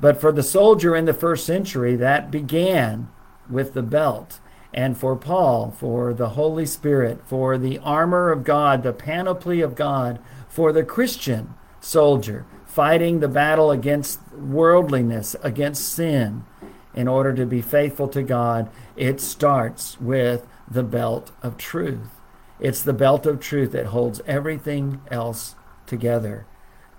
But 0.00 0.20
for 0.20 0.30
the 0.30 0.42
soldier 0.42 0.94
in 0.94 1.06
the 1.06 1.14
first 1.14 1.46
century, 1.46 1.96
that 1.96 2.30
began 2.30 3.08
with 3.48 3.72
the 3.72 3.82
belt. 3.82 4.40
And 4.74 4.96
for 4.96 5.16
Paul, 5.16 5.70
for 5.70 6.12
the 6.12 6.30
Holy 6.30 6.66
Spirit, 6.66 7.20
for 7.26 7.56
the 7.56 7.78
armor 7.78 8.30
of 8.30 8.44
God, 8.44 8.82
the 8.82 8.92
panoply 8.92 9.62
of 9.62 9.74
God, 9.74 10.18
for 10.48 10.70
the 10.70 10.84
Christian 10.84 11.54
soldier, 11.80 12.44
fighting 12.76 13.20
the 13.20 13.28
battle 13.28 13.70
against 13.70 14.20
worldliness, 14.34 15.34
against 15.42 15.88
sin, 15.88 16.44
in 16.94 17.08
order 17.08 17.32
to 17.32 17.46
be 17.46 17.62
faithful 17.62 18.06
to 18.06 18.22
God, 18.22 18.68
it 18.96 19.18
starts 19.18 19.98
with 19.98 20.46
the 20.70 20.82
belt 20.82 21.32
of 21.42 21.56
truth. 21.56 22.20
It's 22.60 22.82
the 22.82 22.92
belt 22.92 23.24
of 23.24 23.40
truth 23.40 23.72
that 23.72 23.86
holds 23.86 24.20
everything 24.26 25.00
else 25.10 25.54
together. 25.86 26.44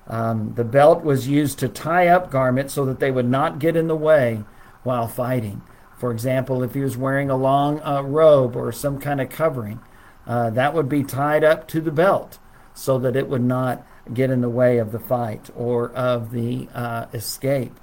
Um, 0.07 0.55
the 0.55 0.63
belt 0.63 1.03
was 1.03 1.27
used 1.27 1.59
to 1.59 1.69
tie 1.69 2.07
up 2.07 2.31
garments 2.31 2.73
so 2.73 2.83
that 2.85 2.99
they 2.99 3.11
would 3.11 3.29
not 3.29 3.59
get 3.59 3.75
in 3.75 3.87
the 3.87 3.95
way 3.95 4.45
while 4.81 5.07
fighting. 5.07 5.61
For 5.99 6.11
example, 6.11 6.63
if 6.63 6.73
he 6.73 6.81
was 6.81 6.97
wearing 6.97 7.29
a 7.29 7.37
long 7.37 7.81
uh, 7.81 8.01
robe 8.01 8.55
or 8.55 8.71
some 8.71 8.99
kind 8.99 9.21
of 9.21 9.29
covering, 9.29 9.79
uh, 10.25 10.49
that 10.49 10.73
would 10.73 10.89
be 10.89 11.03
tied 11.03 11.43
up 11.43 11.67
to 11.67 11.81
the 11.81 11.91
belt 11.91 12.39
so 12.73 12.97
that 12.97 13.15
it 13.15 13.27
would 13.27 13.43
not 13.43 13.85
get 14.13 14.29
in 14.29 14.41
the 14.41 14.49
way 14.49 14.77
of 14.77 14.91
the 14.91 14.99
fight 14.99 15.49
or 15.55 15.91
of 15.91 16.31
the 16.31 16.67
uh, 16.73 17.05
escape. 17.13 17.79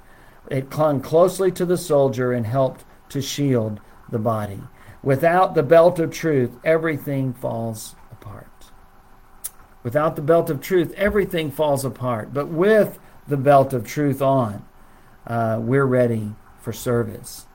It 0.49 0.69
clung 0.69 1.01
closely 1.01 1.51
to 1.53 1.65
the 1.65 1.77
soldier 1.77 2.31
and 2.31 2.45
helped 2.45 2.85
to 3.09 3.21
shield 3.21 3.79
the 4.09 4.19
body. 4.19 4.61
Without 5.01 5.55
the 5.55 5.63
belt 5.63 5.99
of 5.99 6.11
truth, 6.11 6.51
everything 6.63 7.33
falls 7.33 7.95
apart. 8.11 8.47
Without 9.83 10.15
the 10.15 10.21
belt 10.21 10.49
of 10.49 10.61
truth, 10.61 10.91
everything 10.97 11.51
falls 11.51 11.85
apart. 11.85 12.33
But 12.33 12.47
with 12.47 12.97
the 13.27 13.37
belt 13.37 13.73
of 13.73 13.85
truth 13.85 14.21
on, 14.21 14.65
uh, 15.27 15.59
we're 15.61 15.85
ready 15.85 16.33
for 16.59 16.73
service. 16.73 17.45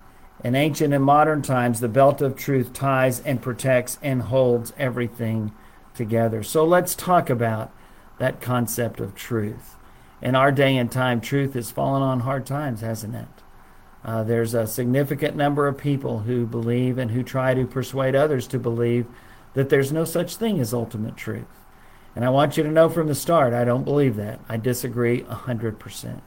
In 0.43 0.55
ancient 0.55 0.95
and 0.95 1.05
modern 1.05 1.43
times, 1.43 1.81
the 1.81 1.89
belt 1.89 2.23
of 2.23 2.37
truth 2.37 2.73
ties 2.73 3.21
and 3.21 3.43
protects 3.43 3.99
and 4.00 4.23
holds 4.23 4.73
everything 4.79 5.53
together. 5.95 6.43
So 6.43 6.65
let's 6.65 6.95
talk 6.95 7.29
about 7.29 7.73
that 8.21 8.41
concept 8.43 9.00
of 9.00 9.15
truth. 9.15 9.77
In 10.21 10.35
our 10.35 10.53
day 10.53 10.77
and 10.77 10.93
time, 10.93 11.23
truth 11.23 11.55
has 11.55 11.71
fallen 11.71 12.03
on 12.03 12.21
hard 12.21 12.45
times, 12.45 12.83
hasn't 12.83 13.15
it? 13.17 13.27
Uh, 14.05 14.23
there's 14.23 14.53
a 14.53 14.67
significant 14.67 15.37
number 15.37 15.67
of 15.67 15.79
people 15.79 16.21
who 16.21 16.47
believe 16.47 16.99
and 16.99 17.11
who 17.11 17.23
try 17.23 17.55
to 17.55 17.67
persuade 17.67 18.15
others 18.15 18.47
to 18.49 18.59
believe 18.59 19.07
that 19.55 19.71
there's 19.71 19.91
no 19.91 20.05
such 20.05 20.37
thing 20.37 20.61
as 20.61 20.75
ultimate 20.75 21.17
truth. 21.17 21.47
And 22.15 22.23
I 22.23 22.29
want 22.29 22.59
you 22.59 22.62
to 22.62 22.71
know 22.71 22.91
from 22.91 23.09
the 23.09 23.15
start, 23.15 23.55
I 23.55 23.65
don't 23.65 23.85
believe 23.85 24.17
that. 24.17 24.39
I 24.50 24.59
disagree 24.59 25.23
100%. 25.23 26.21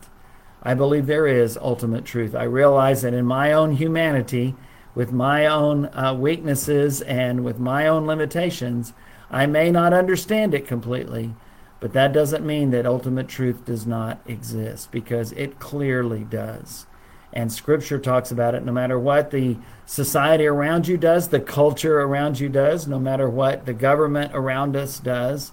I 0.63 0.73
believe 0.73 1.05
there 1.05 1.27
is 1.27 1.57
ultimate 1.57 2.05
truth. 2.05 2.33
I 2.33 2.43
realize 2.43 3.03
that 3.03 3.13
in 3.13 3.25
my 3.25 3.53
own 3.53 3.75
humanity, 3.75 4.55
with 4.95 5.12
my 5.12 5.45
own 5.45 5.85
uh, 5.93 6.15
weaknesses 6.17 7.01
and 7.01 7.43
with 7.43 7.59
my 7.59 7.85
own 7.85 8.07
limitations, 8.07 8.93
I 9.29 9.45
may 9.45 9.69
not 9.69 9.93
understand 9.93 10.55
it 10.55 10.67
completely, 10.67 11.35
but 11.83 11.91
that 11.91 12.13
doesn't 12.13 12.45
mean 12.45 12.71
that 12.71 12.85
ultimate 12.85 13.27
truth 13.27 13.65
does 13.65 13.85
not 13.85 14.21
exist 14.25 14.89
because 14.89 15.33
it 15.33 15.59
clearly 15.59 16.23
does. 16.23 16.85
And 17.33 17.51
scripture 17.51 17.99
talks 17.99 18.31
about 18.31 18.55
it 18.55 18.63
no 18.63 18.71
matter 18.71 18.97
what 18.97 19.31
the 19.31 19.57
society 19.85 20.45
around 20.45 20.87
you 20.87 20.95
does, 20.95 21.27
the 21.27 21.41
culture 21.41 21.99
around 21.99 22.39
you 22.39 22.47
does, 22.47 22.87
no 22.87 22.99
matter 22.99 23.29
what 23.29 23.65
the 23.65 23.73
government 23.73 24.31
around 24.33 24.77
us 24.77 24.97
does. 24.97 25.51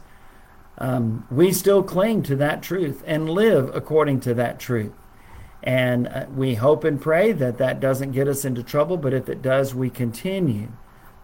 Um, 0.79 1.27
we 1.33 1.51
still 1.51 1.83
cling 1.83 2.23
to 2.23 2.37
that 2.37 2.63
truth 2.63 3.03
and 3.09 3.29
live 3.29 3.75
according 3.75 4.21
to 4.21 4.35
that 4.35 4.61
truth. 4.61 4.95
And 5.65 6.07
uh, 6.07 6.27
we 6.33 6.55
hope 6.55 6.85
and 6.85 7.01
pray 7.01 7.33
that 7.33 7.59
that 7.59 7.81
doesn't 7.81 8.13
get 8.13 8.29
us 8.29 8.45
into 8.45 8.63
trouble, 8.63 8.99
but 8.99 9.13
if 9.13 9.29
it 9.29 9.43
does, 9.43 9.75
we 9.75 9.91
continue 9.91 10.69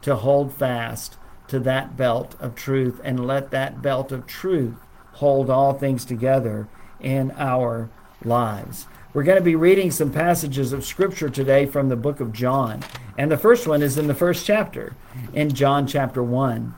to 0.02 0.16
hold 0.16 0.52
fast 0.52 1.16
to 1.46 1.60
that 1.60 1.96
belt 1.96 2.34
of 2.40 2.56
truth 2.56 3.00
and 3.04 3.24
let 3.24 3.52
that 3.52 3.80
belt 3.80 4.10
of 4.10 4.26
truth 4.26 4.80
hold 5.16 5.48
all 5.48 5.72
things 5.72 6.04
together 6.04 6.68
in 7.00 7.30
our 7.38 7.88
lives. 8.22 8.86
We're 9.14 9.22
going 9.22 9.38
to 9.38 9.44
be 9.44 9.56
reading 9.56 9.90
some 9.90 10.12
passages 10.12 10.74
of 10.74 10.84
Scripture 10.84 11.30
today 11.30 11.64
from 11.64 11.88
the 11.88 11.96
book 11.96 12.20
of 12.20 12.34
John. 12.34 12.84
And 13.16 13.32
the 13.32 13.38
first 13.38 13.66
one 13.66 13.80
is 13.80 13.96
in 13.96 14.08
the 14.08 14.14
first 14.14 14.44
chapter, 14.44 14.94
in 15.32 15.54
John 15.54 15.86
chapter 15.86 16.22
1. 16.22 16.74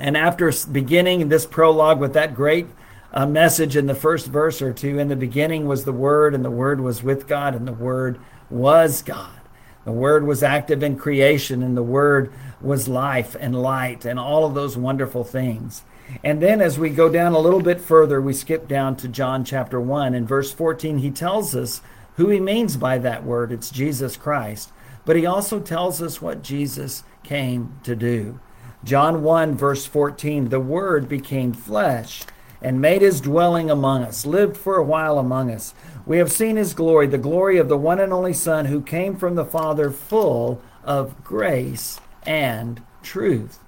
And 0.00 0.16
after 0.16 0.50
beginning 0.72 1.28
this 1.28 1.44
prologue 1.44 2.00
with 2.00 2.14
that 2.14 2.34
great 2.34 2.66
uh, 3.12 3.26
message 3.26 3.76
in 3.76 3.84
the 3.84 3.94
first 3.94 4.26
verse 4.26 4.62
or 4.62 4.72
two, 4.72 4.98
in 4.98 5.08
the 5.08 5.16
beginning 5.16 5.66
was 5.66 5.84
the 5.84 5.92
Word, 5.92 6.34
and 6.34 6.42
the 6.42 6.50
Word 6.50 6.80
was 6.80 7.02
with 7.02 7.28
God, 7.28 7.54
and 7.54 7.68
the 7.68 7.74
Word 7.74 8.18
was 8.48 9.02
God. 9.02 9.38
The 9.84 9.92
Word 9.92 10.26
was 10.26 10.42
active 10.42 10.82
in 10.82 10.96
creation, 10.96 11.62
and 11.62 11.76
the 11.76 11.82
Word 11.82 12.32
was 12.62 12.88
life 12.88 13.36
and 13.38 13.60
light, 13.60 14.06
and 14.06 14.18
all 14.18 14.46
of 14.46 14.54
those 14.54 14.78
wonderful 14.78 15.24
things. 15.24 15.82
And 16.22 16.40
then 16.40 16.60
as 16.60 16.78
we 16.78 16.90
go 16.90 17.08
down 17.08 17.32
a 17.32 17.38
little 17.38 17.62
bit 17.62 17.80
further, 17.80 18.20
we 18.20 18.32
skip 18.32 18.68
down 18.68 18.96
to 18.96 19.08
John 19.08 19.44
chapter 19.44 19.80
1. 19.80 20.14
In 20.14 20.26
verse 20.26 20.52
14, 20.52 20.98
he 20.98 21.10
tells 21.10 21.54
us 21.54 21.80
who 22.16 22.28
he 22.28 22.40
means 22.40 22.76
by 22.76 22.98
that 22.98 23.24
word. 23.24 23.52
It's 23.52 23.70
Jesus 23.70 24.16
Christ. 24.16 24.72
But 25.04 25.16
he 25.16 25.26
also 25.26 25.60
tells 25.60 26.00
us 26.00 26.22
what 26.22 26.42
Jesus 26.42 27.04
came 27.22 27.78
to 27.82 27.94
do. 27.94 28.40
John 28.84 29.22
1, 29.22 29.56
verse 29.56 29.86
14 29.86 30.48
The 30.48 30.60
Word 30.60 31.08
became 31.08 31.52
flesh 31.52 32.22
and 32.60 32.80
made 32.80 33.02
his 33.02 33.20
dwelling 33.20 33.70
among 33.70 34.02
us, 34.02 34.24
lived 34.24 34.56
for 34.56 34.76
a 34.76 34.84
while 34.84 35.18
among 35.18 35.50
us. 35.50 35.74
We 36.06 36.18
have 36.18 36.32
seen 36.32 36.56
his 36.56 36.74
glory, 36.74 37.06
the 37.06 37.18
glory 37.18 37.58
of 37.58 37.68
the 37.68 37.76
one 37.76 38.00
and 38.00 38.12
only 38.12 38.32
Son 38.32 38.66
who 38.66 38.80
came 38.80 39.16
from 39.16 39.34
the 39.34 39.44
Father, 39.44 39.90
full 39.90 40.62
of 40.82 41.22
grace 41.24 42.00
and 42.26 42.82
truth. 43.02 43.58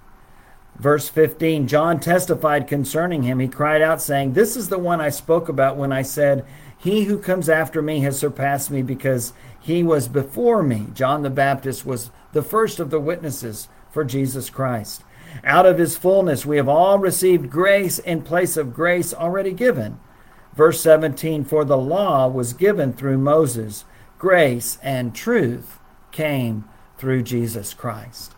Verse 0.78 1.08
15 1.08 1.66
John 1.66 2.00
testified 2.00 2.68
concerning 2.68 3.22
him. 3.22 3.38
He 3.38 3.48
cried 3.48 3.82
out, 3.82 4.02
saying, 4.02 4.32
This 4.32 4.56
is 4.56 4.68
the 4.68 4.78
one 4.78 5.00
I 5.00 5.08
spoke 5.08 5.48
about 5.48 5.76
when 5.76 5.92
I 5.92 6.02
said, 6.02 6.44
He 6.76 7.04
who 7.04 7.18
comes 7.18 7.48
after 7.48 7.80
me 7.80 8.00
has 8.00 8.18
surpassed 8.18 8.70
me 8.70 8.82
because 8.82 9.32
he 9.58 9.82
was 9.82 10.06
before 10.08 10.62
me. 10.62 10.86
John 10.94 11.22
the 11.22 11.30
Baptist 11.30 11.84
was 11.84 12.10
the 12.32 12.42
first 12.42 12.78
of 12.78 12.90
the 12.90 13.00
witnesses 13.00 13.68
for 13.90 14.04
Jesus 14.04 14.50
Christ. 14.50 15.02
Out 15.42 15.66
of 15.66 15.78
his 15.78 15.96
fullness 15.96 16.46
we 16.46 16.56
have 16.56 16.68
all 16.68 16.98
received 16.98 17.50
grace 17.50 17.98
in 17.98 18.22
place 18.22 18.56
of 18.56 18.74
grace 18.74 19.12
already 19.12 19.52
given. 19.52 19.98
Verse 20.54 20.80
17 20.80 21.44
For 21.44 21.64
the 21.64 21.76
law 21.76 22.28
was 22.28 22.52
given 22.52 22.92
through 22.92 23.18
Moses, 23.18 23.84
grace 24.18 24.78
and 24.82 25.14
truth 25.14 25.78
came 26.12 26.64
through 26.96 27.22
Jesus 27.22 27.74
Christ. 27.74 28.35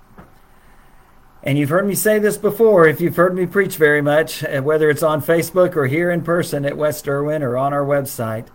And 1.42 1.56
you've 1.56 1.68
heard 1.68 1.86
me 1.86 1.94
say 1.94 2.18
this 2.18 2.36
before 2.36 2.88
if 2.88 3.00
you've 3.00 3.16
heard 3.16 3.34
me 3.34 3.46
preach 3.46 3.76
very 3.76 4.02
much, 4.02 4.42
uh, 4.42 4.60
whether 4.60 4.90
it's 4.90 5.02
on 5.02 5.22
Facebook 5.22 5.76
or 5.76 5.86
here 5.86 6.10
in 6.10 6.22
person 6.22 6.64
at 6.64 6.76
West 6.76 7.08
Erwin 7.08 7.42
or 7.42 7.56
on 7.56 7.72
our 7.72 7.84
website. 7.84 8.48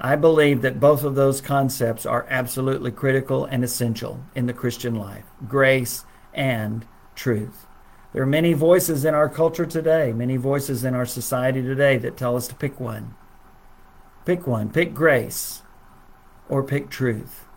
I 0.00 0.14
believe 0.14 0.62
that 0.62 0.78
both 0.78 1.02
of 1.02 1.16
those 1.16 1.40
concepts 1.40 2.06
are 2.06 2.26
absolutely 2.30 2.92
critical 2.92 3.44
and 3.44 3.64
essential 3.64 4.20
in 4.36 4.46
the 4.46 4.52
Christian 4.52 4.94
life 4.94 5.24
grace 5.48 6.04
and 6.32 6.86
truth. 7.16 7.66
There 8.12 8.22
are 8.22 8.26
many 8.26 8.52
voices 8.52 9.04
in 9.04 9.14
our 9.14 9.28
culture 9.28 9.66
today, 9.66 10.12
many 10.12 10.36
voices 10.36 10.84
in 10.84 10.94
our 10.94 11.06
society 11.06 11.60
today 11.60 11.98
that 11.98 12.16
tell 12.16 12.36
us 12.36 12.46
to 12.48 12.54
pick 12.54 12.78
one. 12.78 13.16
Pick 14.24 14.46
one. 14.46 14.70
Pick 14.70 14.94
grace 14.94 15.62
or 16.48 16.62
pick 16.62 16.88
truth. 16.88 17.47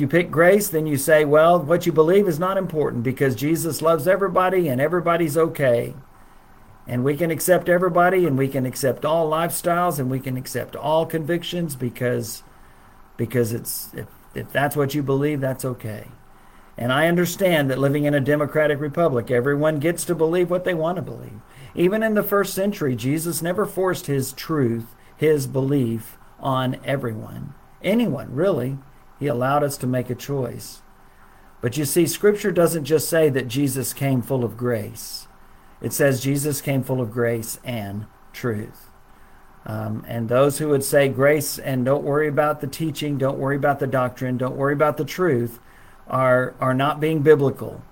You 0.00 0.08
pick 0.08 0.30
grace, 0.30 0.68
then 0.68 0.86
you 0.86 0.96
say, 0.96 1.26
well, 1.26 1.60
what 1.60 1.84
you 1.84 1.92
believe 1.92 2.26
is 2.26 2.38
not 2.38 2.56
important 2.56 3.02
because 3.02 3.34
Jesus 3.34 3.82
loves 3.82 4.08
everybody 4.08 4.66
and 4.66 4.80
everybody's 4.80 5.36
okay. 5.36 5.94
And 6.86 7.04
we 7.04 7.18
can 7.18 7.30
accept 7.30 7.68
everybody 7.68 8.26
and 8.26 8.38
we 8.38 8.48
can 8.48 8.64
accept 8.64 9.04
all 9.04 9.30
lifestyles 9.30 9.98
and 9.98 10.10
we 10.10 10.18
can 10.18 10.38
accept 10.38 10.74
all 10.74 11.04
convictions 11.04 11.76
because 11.76 12.42
because 13.18 13.52
it's 13.52 13.92
if, 13.92 14.06
if 14.34 14.50
that's 14.50 14.74
what 14.74 14.94
you 14.94 15.02
believe, 15.02 15.42
that's 15.42 15.66
okay. 15.66 16.06
And 16.78 16.94
I 16.94 17.06
understand 17.06 17.70
that 17.70 17.78
living 17.78 18.04
in 18.04 18.14
a 18.14 18.20
democratic 18.20 18.80
republic, 18.80 19.30
everyone 19.30 19.80
gets 19.80 20.06
to 20.06 20.14
believe 20.14 20.48
what 20.48 20.64
they 20.64 20.72
want 20.72 20.96
to 20.96 21.02
believe. 21.02 21.40
Even 21.74 22.02
in 22.02 22.14
the 22.14 22.22
first 22.22 22.54
century, 22.54 22.96
Jesus 22.96 23.42
never 23.42 23.66
forced 23.66 24.06
his 24.06 24.32
truth, 24.32 24.86
his 25.14 25.46
belief 25.46 26.16
on 26.38 26.80
everyone. 26.86 27.52
Anyone, 27.82 28.34
really. 28.34 28.78
He 29.20 29.26
allowed 29.26 29.62
us 29.62 29.76
to 29.78 29.86
make 29.86 30.10
a 30.10 30.14
choice. 30.14 30.80
But 31.60 31.76
you 31.76 31.84
see, 31.84 32.06
Scripture 32.06 32.50
doesn't 32.50 32.86
just 32.86 33.08
say 33.08 33.28
that 33.28 33.46
Jesus 33.46 33.92
came 33.92 34.22
full 34.22 34.42
of 34.42 34.56
grace, 34.56 35.28
it 35.80 35.92
says 35.92 36.20
Jesus 36.20 36.60
came 36.60 36.82
full 36.82 37.00
of 37.00 37.12
grace 37.12 37.60
and 37.64 38.06
truth. 38.32 38.88
Um, 39.66 40.04
and 40.08 40.28
those 40.28 40.58
who 40.58 40.68
would 40.68 40.84
say 40.84 41.08
grace 41.08 41.58
and 41.58 41.84
don't 41.84 42.02
worry 42.02 42.28
about 42.28 42.60
the 42.60 42.66
teaching, 42.66 43.18
don't 43.18 43.38
worry 43.38 43.56
about 43.56 43.78
the 43.78 43.86
doctrine, 43.86 44.38
don't 44.38 44.56
worry 44.56 44.72
about 44.72 44.96
the 44.96 45.04
truth, 45.04 45.58
are, 46.08 46.54
are 46.60 46.74
not 46.74 46.98
being 46.98 47.20
biblical. 47.20 47.82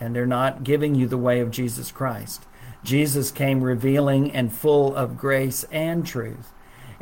And 0.00 0.16
they're 0.16 0.26
not 0.26 0.64
giving 0.64 0.94
you 0.94 1.06
the 1.06 1.18
way 1.18 1.40
of 1.40 1.50
Jesus 1.50 1.92
Christ. 1.92 2.46
Jesus 2.82 3.30
came 3.30 3.62
revealing 3.62 4.32
and 4.32 4.52
full 4.52 4.96
of 4.96 5.16
grace 5.16 5.64
and 5.70 6.06
truth. 6.06 6.52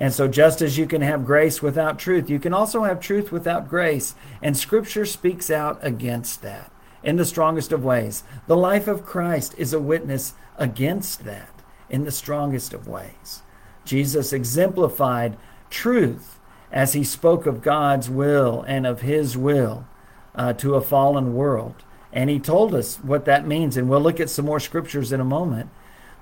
And 0.00 0.14
so, 0.14 0.26
just 0.26 0.62
as 0.62 0.78
you 0.78 0.86
can 0.86 1.02
have 1.02 1.26
grace 1.26 1.60
without 1.60 1.98
truth, 1.98 2.30
you 2.30 2.38
can 2.38 2.54
also 2.54 2.84
have 2.84 3.00
truth 3.00 3.30
without 3.30 3.68
grace. 3.68 4.14
And 4.42 4.56
Scripture 4.56 5.04
speaks 5.04 5.50
out 5.50 5.78
against 5.82 6.40
that 6.40 6.72
in 7.02 7.16
the 7.16 7.26
strongest 7.26 7.70
of 7.70 7.84
ways. 7.84 8.24
The 8.46 8.56
life 8.56 8.88
of 8.88 9.04
Christ 9.04 9.54
is 9.58 9.74
a 9.74 9.78
witness 9.78 10.32
against 10.56 11.24
that 11.24 11.50
in 11.90 12.04
the 12.04 12.10
strongest 12.10 12.72
of 12.72 12.88
ways. 12.88 13.42
Jesus 13.84 14.32
exemplified 14.32 15.36
truth 15.68 16.38
as 16.72 16.94
he 16.94 17.04
spoke 17.04 17.46
of 17.46 17.62
God's 17.62 18.08
will 18.08 18.62
and 18.62 18.86
of 18.86 19.02
his 19.02 19.36
will 19.36 19.86
uh, 20.34 20.54
to 20.54 20.76
a 20.76 20.80
fallen 20.80 21.34
world. 21.34 21.84
And 22.12 22.30
he 22.30 22.38
told 22.38 22.74
us 22.74 22.96
what 22.96 23.26
that 23.26 23.46
means. 23.46 23.76
And 23.76 23.88
we'll 23.88 24.00
look 24.00 24.20
at 24.20 24.30
some 24.30 24.46
more 24.46 24.60
scriptures 24.60 25.12
in 25.12 25.20
a 25.20 25.24
moment. 25.24 25.70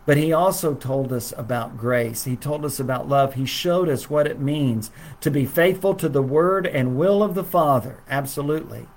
But 0.09 0.17
he 0.17 0.33
also 0.33 0.75
told 0.75 1.13
us 1.13 1.35
about 1.37 1.77
grace. 1.77 2.25
He 2.25 2.35
told 2.35 2.65
us 2.65 2.81
about 2.81 3.11
love. 3.11 3.35
He 3.35 3.45
showed 3.45 3.91
us 3.91 4.09
what 4.09 4.27
it 4.27 4.41
means 4.41 4.91
to 5.21 5.31
be 5.31 5.45
faithful 5.45 5.93
to 5.97 6.09
the 6.09 6.23
word 6.23 6.67
and 6.67 6.97
will 6.97 7.23
of 7.23 7.35
the 7.35 7.45
Father. 7.45 8.03
Absolutely. 8.09 8.89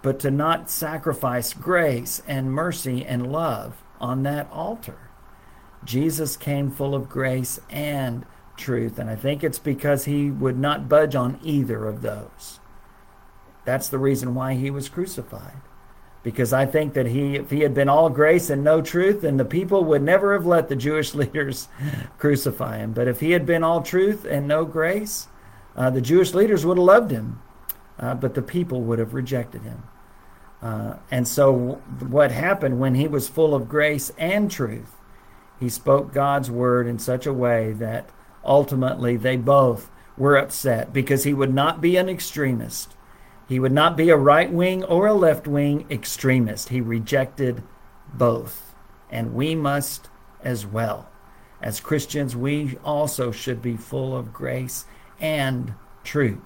But 0.00 0.18
to 0.20 0.30
not 0.30 0.70
sacrifice 0.70 1.52
grace 1.52 2.22
and 2.26 2.50
mercy 2.50 3.04
and 3.04 3.30
love 3.30 3.82
on 4.00 4.22
that 4.22 4.50
altar. 4.50 5.10
Jesus 5.84 6.38
came 6.38 6.70
full 6.70 6.94
of 6.94 7.10
grace 7.10 7.60
and 7.68 8.24
truth. 8.56 8.98
And 8.98 9.10
I 9.10 9.14
think 9.14 9.44
it's 9.44 9.58
because 9.58 10.06
he 10.06 10.30
would 10.30 10.58
not 10.58 10.88
budge 10.88 11.16
on 11.16 11.38
either 11.42 11.84
of 11.84 12.00
those. 12.00 12.60
That's 13.66 13.90
the 13.90 13.98
reason 13.98 14.34
why 14.34 14.54
he 14.54 14.70
was 14.70 14.88
crucified. 14.88 15.60
Because 16.28 16.52
I 16.52 16.66
think 16.66 16.92
that 16.92 17.06
he, 17.06 17.36
if 17.36 17.48
he 17.48 17.60
had 17.60 17.72
been 17.72 17.88
all 17.88 18.10
grace 18.10 18.50
and 18.50 18.62
no 18.62 18.82
truth, 18.82 19.22
then 19.22 19.38
the 19.38 19.46
people 19.46 19.82
would 19.84 20.02
never 20.02 20.34
have 20.34 20.44
let 20.44 20.68
the 20.68 20.76
Jewish 20.76 21.14
leaders 21.22 21.68
crucify 22.18 22.76
him. 22.76 22.92
But 22.92 23.08
if 23.08 23.20
he 23.20 23.30
had 23.30 23.46
been 23.46 23.64
all 23.64 23.80
truth 23.80 24.26
and 24.26 24.46
no 24.46 24.66
grace, 24.66 25.28
uh, 25.74 25.88
the 25.88 26.02
Jewish 26.02 26.34
leaders 26.34 26.66
would 26.66 26.76
have 26.76 26.84
loved 26.84 27.10
him, 27.10 27.40
uh, 27.98 28.14
but 28.14 28.34
the 28.34 28.42
people 28.42 28.82
would 28.82 28.98
have 28.98 29.14
rejected 29.14 29.62
him. 29.62 29.84
Uh, 30.60 30.96
and 31.10 31.26
so, 31.26 31.80
what 32.10 32.30
happened 32.30 32.78
when 32.78 32.94
he 32.94 33.08
was 33.08 33.26
full 33.26 33.54
of 33.54 33.66
grace 33.66 34.12
and 34.18 34.50
truth? 34.50 34.96
He 35.58 35.70
spoke 35.70 36.12
God's 36.12 36.50
word 36.50 36.86
in 36.86 36.98
such 36.98 37.24
a 37.24 37.32
way 37.32 37.72
that 37.72 38.10
ultimately 38.44 39.16
they 39.16 39.38
both 39.38 39.88
were 40.18 40.36
upset 40.36 40.92
because 40.92 41.24
he 41.24 41.32
would 41.32 41.54
not 41.54 41.80
be 41.80 41.96
an 41.96 42.10
extremist. 42.10 42.94
He 43.48 43.58
would 43.58 43.72
not 43.72 43.96
be 43.96 44.10
a 44.10 44.16
right 44.16 44.52
wing 44.52 44.84
or 44.84 45.06
a 45.06 45.14
left 45.14 45.46
wing 45.46 45.86
extremist. 45.90 46.68
He 46.68 46.80
rejected 46.82 47.62
both. 48.12 48.74
And 49.10 49.34
we 49.34 49.54
must 49.54 50.10
as 50.42 50.66
well. 50.66 51.08
As 51.62 51.80
Christians, 51.80 52.36
we 52.36 52.78
also 52.84 53.32
should 53.32 53.62
be 53.62 53.76
full 53.76 54.14
of 54.14 54.34
grace 54.34 54.84
and 55.18 55.74
truth 56.04 56.38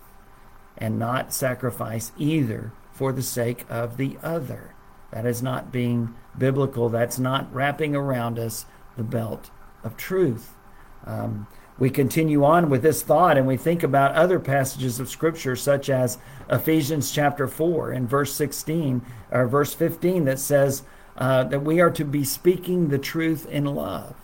and 0.78 0.98
not 0.98 1.34
sacrifice 1.34 2.12
either 2.16 2.72
for 2.92 3.12
the 3.12 3.22
sake 3.22 3.66
of 3.68 3.96
the 3.96 4.16
other. 4.22 4.74
That 5.10 5.26
is 5.26 5.42
not 5.42 5.72
being 5.72 6.14
biblical. 6.38 6.88
That's 6.88 7.18
not 7.18 7.52
wrapping 7.52 7.94
around 7.94 8.38
us 8.38 8.64
the 8.96 9.02
belt 9.02 9.50
of 9.84 9.96
truth. 9.96 10.54
Um, 11.04 11.46
we 11.82 11.90
continue 11.90 12.44
on 12.44 12.70
with 12.70 12.80
this 12.80 13.02
thought 13.02 13.36
and 13.36 13.44
we 13.44 13.56
think 13.56 13.82
about 13.82 14.14
other 14.14 14.38
passages 14.38 15.00
of 15.00 15.08
scripture 15.08 15.56
such 15.56 15.90
as 15.90 16.16
Ephesians 16.48 17.10
chapter 17.10 17.48
4 17.48 17.90
and 17.90 18.08
verse 18.08 18.32
16 18.34 19.04
or 19.32 19.48
verse 19.48 19.74
15 19.74 20.24
that 20.26 20.38
says 20.38 20.84
uh, 21.16 21.42
that 21.42 21.64
we 21.64 21.80
are 21.80 21.90
to 21.90 22.04
be 22.04 22.22
speaking 22.22 22.86
the 22.86 23.00
truth 23.00 23.48
in 23.48 23.64
love. 23.64 24.14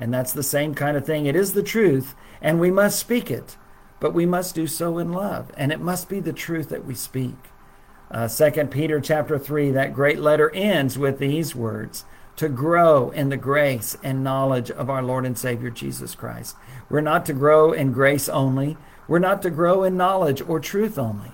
And 0.00 0.14
that's 0.14 0.32
the 0.32 0.42
same 0.42 0.74
kind 0.74 0.96
of 0.96 1.04
thing. 1.04 1.26
It 1.26 1.36
is 1.36 1.52
the 1.52 1.62
truth 1.62 2.14
and 2.40 2.58
we 2.58 2.70
must 2.70 2.98
speak 2.98 3.30
it, 3.30 3.58
but 4.00 4.14
we 4.14 4.24
must 4.24 4.54
do 4.54 4.66
so 4.66 4.96
in 4.96 5.12
love 5.12 5.52
and 5.58 5.72
it 5.72 5.80
must 5.82 6.08
be 6.08 6.20
the 6.20 6.32
truth 6.32 6.70
that 6.70 6.86
we 6.86 6.94
speak. 6.94 7.36
Uh, 8.10 8.28
2 8.28 8.68
Peter 8.68 8.98
chapter 8.98 9.38
3 9.38 9.72
that 9.72 9.92
great 9.92 10.20
letter 10.20 10.48
ends 10.54 10.96
with 10.96 11.18
these 11.18 11.54
words 11.54 12.06
to 12.36 12.48
grow 12.48 13.10
in 13.10 13.28
the 13.28 13.36
grace 13.36 13.96
and 14.02 14.24
knowledge 14.24 14.70
of 14.70 14.90
our 14.90 15.02
Lord 15.02 15.24
and 15.24 15.38
Savior 15.38 15.70
Jesus 15.70 16.14
Christ. 16.14 16.56
We're 16.88 17.00
not 17.00 17.26
to 17.26 17.32
grow 17.32 17.72
in 17.72 17.92
grace 17.92 18.28
only, 18.28 18.76
we're 19.06 19.18
not 19.18 19.42
to 19.42 19.50
grow 19.50 19.84
in 19.84 19.96
knowledge 19.96 20.40
or 20.42 20.58
truth 20.58 20.98
only, 20.98 21.32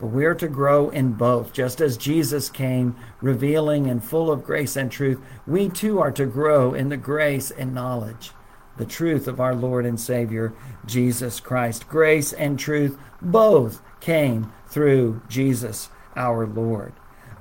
but 0.00 0.08
we 0.08 0.24
are 0.24 0.34
to 0.34 0.48
grow 0.48 0.90
in 0.90 1.12
both. 1.12 1.52
Just 1.52 1.80
as 1.80 1.96
Jesus 1.96 2.50
came 2.50 2.96
revealing 3.20 3.88
and 3.88 4.02
full 4.04 4.30
of 4.30 4.44
grace 4.44 4.76
and 4.76 4.90
truth, 4.90 5.20
we 5.46 5.68
too 5.68 6.00
are 6.00 6.12
to 6.12 6.26
grow 6.26 6.74
in 6.74 6.88
the 6.88 6.96
grace 6.96 7.50
and 7.50 7.74
knowledge, 7.74 8.32
the 8.76 8.84
truth 8.84 9.28
of 9.28 9.40
our 9.40 9.54
Lord 9.54 9.86
and 9.86 9.98
Savior 9.98 10.52
Jesus 10.84 11.40
Christ. 11.40 11.88
Grace 11.88 12.32
and 12.32 12.58
truth 12.58 12.98
both 13.22 13.80
came 14.00 14.52
through 14.66 15.22
Jesus 15.28 15.88
our 16.16 16.46
Lord. 16.46 16.92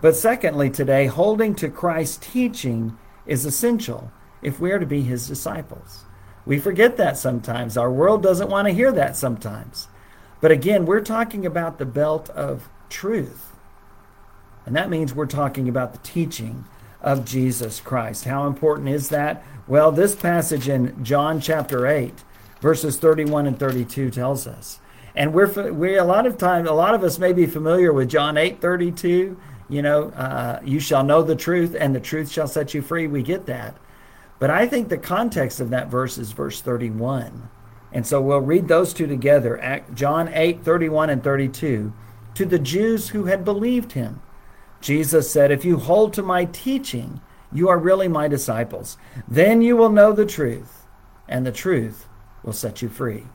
But 0.03 0.17
secondly, 0.17 0.69
today, 0.69 1.05
holding 1.05 1.55
to 1.55 1.69
Christ's 1.69 2.17
teaching 2.17 2.97
is 3.25 3.45
essential 3.45 4.11
if 4.41 4.59
we 4.59 4.73
are 4.73 4.79
to 4.79 4.85
be 4.85 5.01
his 5.01 5.29
disciples. 5.29 6.03
We 6.45 6.59
forget 6.59 6.97
that 6.97 7.15
sometimes. 7.15 7.77
Our 7.77 7.89
world 7.89 8.21
doesn't 8.21 8.49
want 8.49 8.67
to 8.67 8.73
hear 8.73 8.91
that 8.91 9.15
sometimes. 9.15 9.87
But 10.41 10.51
again, 10.51 10.85
we're 10.85 10.99
talking 10.99 11.45
about 11.45 11.77
the 11.77 11.85
belt 11.85 12.29
of 12.31 12.67
truth. 12.89 13.53
And 14.65 14.75
that 14.75 14.89
means 14.89 15.15
we're 15.15 15.25
talking 15.25 15.69
about 15.69 15.93
the 15.93 15.99
teaching 15.99 16.65
of 16.99 17.23
Jesus 17.23 17.79
Christ. 17.79 18.25
How 18.25 18.45
important 18.45 18.89
is 18.89 19.07
that? 19.07 19.41
Well, 19.69 19.93
this 19.93 20.15
passage 20.17 20.67
in 20.67 21.01
John 21.05 21.39
chapter 21.39 21.87
8, 21.87 22.13
verses 22.59 22.97
31 22.97 23.47
and 23.47 23.57
32 23.57 24.11
tells 24.11 24.47
us. 24.47 24.81
And 25.15 25.33
we're 25.33 25.71
we 25.71 25.95
a 25.95 26.03
lot 26.03 26.25
of 26.25 26.37
times 26.37 26.67
a 26.67 26.73
lot 26.73 26.95
of 26.95 27.03
us 27.03 27.19
may 27.19 27.33
be 27.33 27.45
familiar 27.45 27.93
with 27.93 28.09
John 28.09 28.35
8, 28.35 28.59
32 28.59 29.37
you 29.69 29.81
know, 29.81 30.09
uh, 30.09 30.59
you 30.63 30.79
shall 30.79 31.03
know 31.03 31.21
the 31.21 31.35
truth 31.35 31.75
and 31.79 31.95
the 31.95 31.99
truth 31.99 32.31
shall 32.31 32.47
set 32.47 32.73
you 32.73 32.81
free. 32.81 33.07
We 33.07 33.23
get 33.23 33.45
that. 33.45 33.77
But 34.39 34.49
I 34.49 34.67
think 34.67 34.89
the 34.89 34.97
context 34.97 35.59
of 35.59 35.69
that 35.69 35.89
verse 35.89 36.17
is 36.17 36.31
verse 36.31 36.61
31. 36.61 37.49
And 37.91 38.05
so 38.05 38.21
we'll 38.21 38.39
read 38.39 38.67
those 38.67 38.93
two 38.93 39.07
together 39.07 39.83
John 39.93 40.29
8, 40.33 40.63
31 40.63 41.09
and 41.09 41.23
32. 41.23 41.93
To 42.35 42.45
the 42.45 42.59
Jews 42.59 43.09
who 43.09 43.25
had 43.25 43.45
believed 43.45 43.91
him, 43.91 44.21
Jesus 44.81 45.31
said, 45.31 45.51
If 45.51 45.63
you 45.63 45.77
hold 45.77 46.13
to 46.13 46.23
my 46.23 46.45
teaching, 46.45 47.21
you 47.51 47.69
are 47.69 47.77
really 47.77 48.07
my 48.07 48.27
disciples. 48.27 48.97
Then 49.27 49.61
you 49.61 49.77
will 49.77 49.91
know 49.91 50.11
the 50.11 50.25
truth, 50.25 50.87
and 51.27 51.45
the 51.45 51.51
truth 51.51 52.07
will 52.43 52.53
set 52.53 52.81
you 52.81 52.89
free 52.89 53.27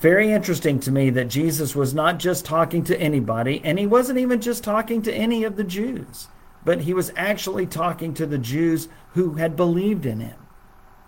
very 0.00 0.32
interesting 0.32 0.80
to 0.80 0.90
me 0.90 1.10
that 1.10 1.28
Jesus 1.28 1.76
was 1.76 1.92
not 1.92 2.18
just 2.18 2.46
talking 2.46 2.82
to 2.84 2.98
anybody, 2.98 3.60
and 3.62 3.78
he 3.78 3.86
wasn't 3.86 4.18
even 4.18 4.40
just 4.40 4.64
talking 4.64 5.02
to 5.02 5.12
any 5.12 5.44
of 5.44 5.56
the 5.56 5.64
Jews, 5.64 6.28
but 6.64 6.82
he 6.82 6.94
was 6.94 7.12
actually 7.16 7.66
talking 7.66 8.14
to 8.14 8.24
the 8.24 8.38
Jews 8.38 8.88
who 9.12 9.34
had 9.34 9.56
believed 9.56 10.06
in 10.06 10.20
him. 10.20 10.38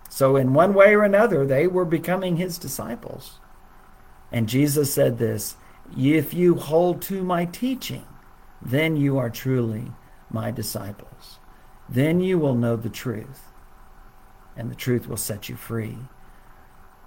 So, 0.09 0.35
in 0.35 0.53
one 0.53 0.75
way 0.75 0.93
or 0.93 1.01
another, 1.01 1.43
they 1.43 1.65
were 1.65 1.85
becoming 1.85 2.37
his 2.37 2.59
disciples. 2.59 3.39
And 4.31 4.47
Jesus 4.47 4.93
said 4.93 5.17
this 5.17 5.55
If 5.97 6.35
you 6.35 6.55
hold 6.55 7.01
to 7.03 7.23
my 7.23 7.45
teaching, 7.45 8.05
then 8.61 8.95
you 8.95 9.17
are 9.17 9.31
truly 9.31 9.91
my 10.29 10.51
disciples. 10.51 11.39
Then 11.89 12.19
you 12.19 12.37
will 12.37 12.55
know 12.55 12.75
the 12.75 12.89
truth, 12.89 13.47
and 14.55 14.69
the 14.69 14.75
truth 14.75 15.07
will 15.07 15.17
set 15.17 15.49
you 15.49 15.55
free 15.55 15.97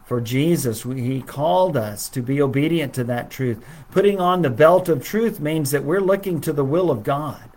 for 0.06 0.20
Jesus. 0.20 0.84
He 0.84 1.20
called 1.20 1.76
us 1.76 2.08
to 2.10 2.22
be 2.22 2.40
obedient 2.40 2.94
to 2.94 3.04
that 3.04 3.28
truth. 3.28 3.62
Putting 3.90 4.20
on 4.20 4.40
the 4.40 4.50
belt 4.50 4.88
of 4.88 5.04
truth 5.04 5.40
means 5.40 5.72
that 5.72 5.84
we're 5.84 6.00
looking 6.00 6.40
to 6.42 6.52
the 6.52 6.64
will 6.64 6.90
of 6.90 7.02
God 7.02 7.50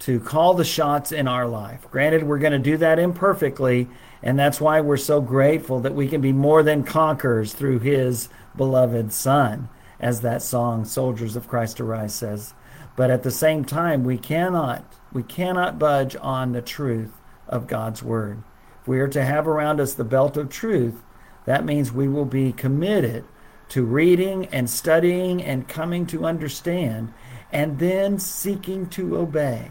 to 0.00 0.20
call 0.20 0.54
the 0.54 0.64
shots 0.64 1.12
in 1.12 1.26
our 1.26 1.46
life. 1.46 1.86
Granted, 1.90 2.24
we're 2.24 2.38
going 2.38 2.52
to 2.52 2.58
do 2.58 2.76
that 2.76 2.98
imperfectly, 2.98 3.88
and 4.22 4.38
that's 4.38 4.60
why 4.60 4.80
we're 4.80 4.96
so 4.96 5.20
grateful 5.20 5.80
that 5.80 5.94
we 5.94 6.08
can 6.08 6.20
be 6.20 6.32
more 6.32 6.62
than 6.62 6.82
conquerors 6.82 7.54
through 7.54 7.78
His 7.78 8.28
beloved 8.56 9.12
Son, 9.12 9.68
as 9.98 10.20
that 10.20 10.42
song, 10.42 10.84
Soldiers 10.84 11.36
of 11.36 11.48
Christ 11.48 11.80
Arise, 11.80 12.14
says. 12.14 12.52
But 12.96 13.10
at 13.10 13.22
the 13.22 13.30
same 13.30 13.64
time, 13.64 14.04
we 14.04 14.18
cannot, 14.18 14.84
we 15.12 15.22
cannot 15.22 15.78
budge 15.78 16.16
on 16.20 16.52
the 16.52 16.62
truth 16.62 17.12
of 17.48 17.66
God's 17.66 18.02
Word. 18.02 18.42
If 18.82 18.88
we 18.88 19.00
are 19.00 19.08
to 19.08 19.24
have 19.24 19.46
around 19.48 19.80
us 19.80 19.94
the 19.94 20.04
belt 20.04 20.36
of 20.36 20.50
truth, 20.50 21.00
that 21.46 21.64
means 21.64 21.90
we 21.90 22.08
will 22.08 22.26
be 22.26 22.52
committed 22.52 23.24
to 23.70 23.84
reading 23.84 24.46
and 24.46 24.68
studying 24.68 25.42
and 25.42 25.68
coming 25.68 26.06
to 26.06 26.24
understand 26.24 27.12
and 27.52 27.78
then 27.78 28.18
seeking 28.18 28.88
to 28.90 29.16
obey 29.16 29.70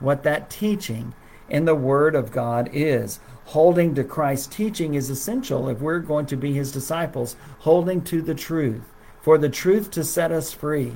what 0.00 0.22
that 0.22 0.50
teaching 0.50 1.14
in 1.48 1.64
the 1.64 1.74
Word 1.74 2.14
of 2.14 2.30
God 2.30 2.70
is. 2.72 3.20
Holding 3.46 3.94
to 3.94 4.04
Christ's 4.04 4.54
teaching 4.54 4.94
is 4.94 5.08
essential 5.08 5.68
if 5.68 5.80
we're 5.80 6.00
going 6.00 6.26
to 6.26 6.36
be 6.36 6.52
His 6.52 6.70
disciples, 6.70 7.36
holding 7.60 8.02
to 8.02 8.20
the 8.20 8.34
truth, 8.34 8.92
for 9.22 9.38
the 9.38 9.48
truth 9.48 9.90
to 9.92 10.04
set 10.04 10.30
us 10.30 10.52
free. 10.52 10.94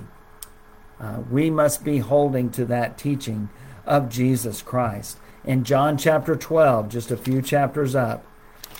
Uh, 1.01 1.21
we 1.31 1.51
must 1.51 1.83
be 1.83 1.99
holding 1.99 2.51
to 2.51 2.65
that 2.67 2.99
teaching 2.99 3.49
of 3.87 4.09
Jesus 4.09 4.63
Christ. 4.63 5.19
In 5.45 5.65
John 5.65 5.97
chapter 5.97 6.37
12, 6.37 6.89
just 6.89 7.11
a 7.11 7.17
few 7.17 7.43
chapters 7.43 7.95
up, 7.95 8.25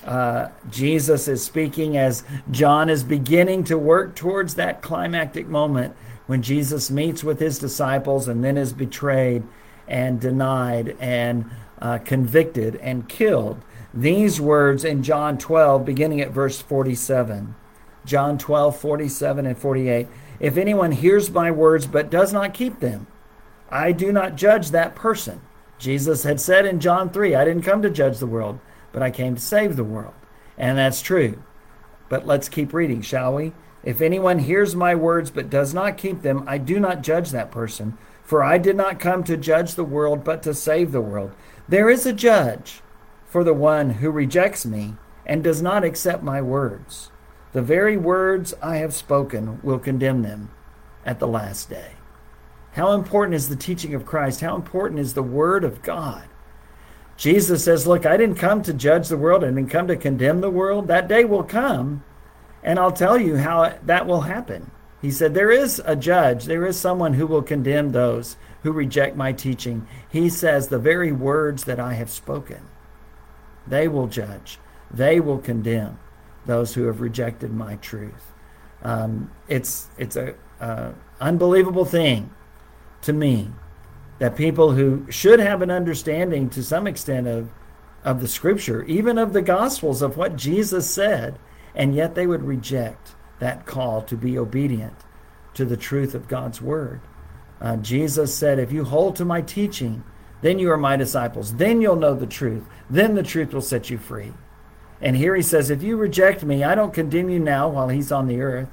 uh, 0.05 0.49
Jesus 0.71 1.29
is 1.29 1.45
speaking 1.45 1.97
as 1.97 2.25
John 2.51 2.89
is 2.89 3.05
beginning 3.05 3.65
to 3.65 3.79
work 3.79 4.15
towards 4.15 4.55
that 4.55 4.83
climactic 4.83 5.47
moment 5.47 5.95
when 6.27 6.43
Jesus 6.43 6.91
meets 6.91 7.23
with 7.23 7.41
his 7.41 7.59
disciples 7.59 8.29
and 8.29 8.43
then 8.43 8.57
is 8.57 8.73
betrayed 8.73 9.43
and 9.87 10.21
denied 10.21 10.97
and 10.99 11.51
uh, 11.81 11.99
convicted 11.99 12.77
and 12.77 13.09
killed. 13.09 13.63
These 13.95 14.41
words 14.41 14.85
in 14.85 15.03
John 15.03 15.37
12, 15.37 15.85
beginning 15.85 16.21
at 16.21 16.31
verse 16.31 16.61
47. 16.61 17.55
John 18.05 18.39
12, 18.39 18.77
47 18.77 19.47
and 19.47 19.59
48. 19.59 20.09
If 20.41 20.57
anyone 20.57 20.93
hears 20.93 21.31
my 21.31 21.51
words 21.51 21.87
but 21.87 22.11
does 22.11 22.33
not 22.33 22.55
keep 22.55 22.81
them, 22.81 23.07
I 23.71 23.93
do 23.93 24.13
not 24.13 24.37
judge 24.37 24.71
that 24.71 24.95
person. 24.95 25.41
Jesus 25.79 26.23
had 26.23 26.41
said 26.41 26.67
in 26.67 26.81
John 26.81 27.11
3, 27.11 27.35
I 27.35 27.45
didn't 27.45 27.63
come 27.63 27.83
to 27.83 27.91
judge 27.91 28.19
the 28.19 28.27
world, 28.27 28.59
but 28.93 29.03
I 29.03 29.11
came 29.11 29.35
to 29.35 29.41
save 29.41 29.77
the 29.77 29.85
world. 29.85 30.15
And 30.57 30.79
that's 30.79 31.03
true. 31.03 31.43
But 32.09 32.27
let's 32.27 32.49
keep 32.49 32.73
reading, 32.73 33.03
shall 33.03 33.35
we? 33.35 33.53
If 33.83 34.01
anyone 34.01 34.41
hears 34.41 34.77
my 34.77 34.95
words 34.95 35.31
but 35.31 35.51
does 35.51 35.75
not 35.75 35.99
keep 35.99 36.23
them, 36.23 36.45
I 36.47 36.59
do 36.59 36.79
not 36.79 37.03
judge 37.03 37.31
that 37.31 37.51
person. 37.51 37.99
For 38.23 38.43
I 38.43 38.59
did 38.59 38.77
not 38.77 39.01
come 39.01 39.25
to 39.25 39.37
judge 39.37 39.75
the 39.75 39.85
world, 39.85 40.23
but 40.25 40.43
to 40.45 40.55
save 40.55 40.93
the 40.93 41.01
world. 41.01 41.33
There 41.69 41.91
is 41.91 42.07
a 42.07 42.13
judge 42.13 42.81
for 43.27 43.43
the 43.43 43.55
one 43.55 43.91
who 43.91 44.11
rejects 44.11 44.65
me 44.65 44.95
and 45.27 45.43
does 45.43 45.63
not 45.63 45.85
accept 45.85 46.23
my 46.23 46.41
words. 46.41 47.11
The 47.53 47.63
very 47.63 47.97
words 47.97 48.55
I 48.63 48.77
have 48.77 48.95
spoken 48.95 49.61
will 49.63 49.79
condemn 49.79 50.23
them 50.23 50.51
at 51.05 51.19
the 51.19 51.29
last 51.29 51.69
day. 51.69 51.93
How 52.73 52.93
important 52.93 53.35
is 53.35 53.49
the 53.49 53.57
teaching 53.57 53.95
of 53.95 54.07
Christ? 54.07 54.41
How 54.41 54.55
important 54.57 55.01
is 55.01 55.15
the 55.15 55.23
Word 55.23 55.65
of 55.65 55.83
God? 55.83 56.25
Jesus 57.17 57.65
says, 57.65 57.87
Look, 57.87 58.07
I 58.07 58.17
didn't 58.17 58.37
come 58.37 58.63
to 58.63 58.73
judge 58.73 59.09
the 59.09 59.17
world, 59.17 59.45
I 59.45 59.49
didn't 59.49 59.69
come 59.69 59.89
to 59.89 59.97
condemn 59.97 60.41
the 60.41 60.51
world. 60.51 60.89
That 60.89 61.09
day 61.09 61.25
will 61.25 61.45
come, 61.45 62.05
and 62.63 62.79
I'll 62.79 62.93
tell 62.93 63.19
you 63.19 63.37
how 63.37 63.77
that 63.85 64.07
will 64.07 64.23
happen. 64.23 64.71
He 65.01 65.11
said, 65.11 65.35
There 65.35 65.51
is 65.51 65.83
a 65.85 65.97
judge, 65.97 66.45
there 66.45 66.67
is 66.67 66.79
someone 66.79 67.15
who 67.15 67.27
will 67.27 67.43
condemn 67.43 67.93
those 67.93 68.37
who 68.63 68.73
reject 68.73 69.17
my 69.17 69.33
teaching. 69.33 69.87
He 70.11 70.29
says, 70.29 70.69
The 70.69 70.79
very 70.79 71.13
words 71.13 71.65
that 71.65 71.81
I 71.81 71.95
have 71.95 72.11
spoken, 72.11 72.61
they 73.67 73.89
will 73.89 74.07
judge, 74.07 74.59
they 74.91 75.21
will 75.21 75.39
condemn 75.39 75.99
those 76.47 76.75
who 76.75 76.85
have 76.85 77.01
rejected 77.01 77.53
my 77.53 77.77
truth. 77.77 78.33
Um, 78.83 79.31
it's 79.49 79.89
it's 79.99 80.17
a 80.17 80.35
uh, 80.61 80.93
unbelievable 81.21 81.85
thing 81.85 82.31
to 83.03 83.13
me 83.13 83.51
that 84.19 84.37
people 84.37 84.73
who 84.73 85.07
should 85.11 85.41
have 85.41 85.63
an 85.63 85.71
understanding 85.71 86.49
to 86.51 86.63
some 86.63 86.87
extent 86.87 87.27
of 87.27 87.51
of 88.05 88.21
the 88.21 88.29
scripture, 88.29 88.83
even 88.85 89.19
of 89.19 89.33
the 89.33 89.43
gospels 89.43 90.03
of 90.03 90.17
what 90.17 90.37
Jesus 90.37 90.91
said, 90.91 91.39
and 91.75 91.95
yet 91.95 92.15
they 92.15 92.27
would 92.27 92.43
reject 92.43 93.15
that 93.39 93.67
call 93.67 94.03
to 94.03 94.17
be 94.17 94.39
obedient 94.39 94.97
to 95.55 95.65
the 95.65 95.77
truth 95.77 96.15
of 96.15 96.29
God's 96.29 96.61
word. 96.61 97.01
Uh, 97.61 97.77
Jesus 97.77 98.35
said, 98.35 98.59
If 98.59 98.73
you 98.73 98.85
hold 98.85 99.17
to 99.17 99.25
my 99.25 99.41
teaching, 99.41 100.03
then 100.41 100.59
you 100.59 100.71
are 100.73 100.77
my 100.77 100.97
disciples. 100.97 101.57
Then 101.57 101.81
you'll 101.81 101.97
know 101.97 102.15
the 102.15 102.27
truth. 102.27 102.65
Then 102.91 103.15
the 103.15 103.23
truth 103.23 103.55
will 103.55 103.61
set 103.61 103.91
you 103.91 103.99
free. 103.99 104.33
And 105.01 105.17
here 105.17 105.35
he 105.35 105.43
says, 105.43 105.71
If 105.71 105.83
you 105.83 105.97
reject 105.97 106.43
me, 106.43 106.65
I 106.65 106.75
don't 106.75 106.95
condemn 106.95 107.31
you 107.31 107.39
now 107.39 107.69
while 107.69 107.89
he's 107.89 108.11
on 108.11 108.27
the 108.27 108.41
earth. 108.41 108.71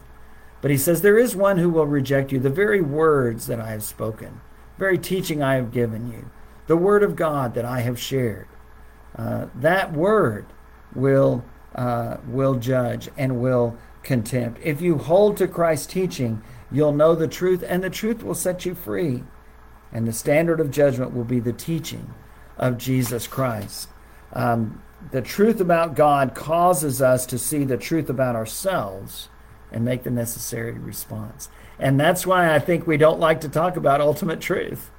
But 0.62 0.71
he 0.71 0.78
says, 0.78 1.02
There 1.02 1.17
is 1.17 1.36
one 1.36 1.58
who 1.58 1.69
will 1.69 1.86
reject 1.86 2.32
you, 2.32 2.39
the 2.39 2.49
very 2.49 2.82
words 2.82 3.47
that 3.47 3.60
I 3.60 3.69
have 3.71 3.84
spoken, 3.84 4.41
very 4.79 4.97
teaching 4.97 5.43
I 5.43 5.55
have 5.55 5.71
given 5.71 6.11
you, 6.11 6.31
the 6.67 6.77
word 6.77 7.03
of 7.03 7.15
God 7.15 7.53
that 7.53 7.65
I 7.65 7.81
have 7.81 7.99
shared. 7.99 8.47
Uh, 9.15 9.47
that 9.55 9.93
word 9.93 10.45
will, 10.95 11.43
uh, 11.75 12.17
will 12.27 12.55
judge 12.55 13.09
and 13.17 13.41
will 13.41 13.77
contempt. 14.03 14.61
If 14.63 14.81
you 14.81 14.97
hold 14.97 15.37
to 15.37 15.47
Christ's 15.47 15.87
teaching, 15.87 16.41
you'll 16.71 16.93
know 16.93 17.15
the 17.15 17.27
truth, 17.27 17.63
and 17.67 17.83
the 17.83 17.89
truth 17.89 18.23
will 18.23 18.35
set 18.35 18.65
you 18.65 18.73
free. 18.73 19.23
And 19.91 20.07
the 20.07 20.13
standard 20.13 20.59
of 20.59 20.71
judgment 20.71 21.13
will 21.13 21.23
be 21.23 21.39
the 21.39 21.53
teaching 21.53 22.13
of 22.57 22.77
Jesus 22.77 23.27
Christ. 23.27 23.89
Um, 24.33 24.81
the 25.11 25.21
truth 25.21 25.59
about 25.59 25.95
God 25.95 26.35
causes 26.35 27.01
us 27.01 27.25
to 27.25 27.37
see 27.37 27.63
the 27.63 27.77
truth 27.77 28.09
about 28.09 28.35
ourselves 28.35 29.29
and 29.71 29.86
make 29.86 30.03
the 30.03 30.12
necessary 30.12 30.73
response. 30.73 31.49
And 31.77 31.99
that's 31.99 32.25
why 32.25 32.53
I 32.53 32.60
think 32.60 32.86
we 32.86 32.97
don't 32.97 33.19
like 33.19 33.41
to 33.41 33.49
talk 33.49 33.77
about 33.77 34.01
ultimate 34.01 34.41
truth. 34.41 34.91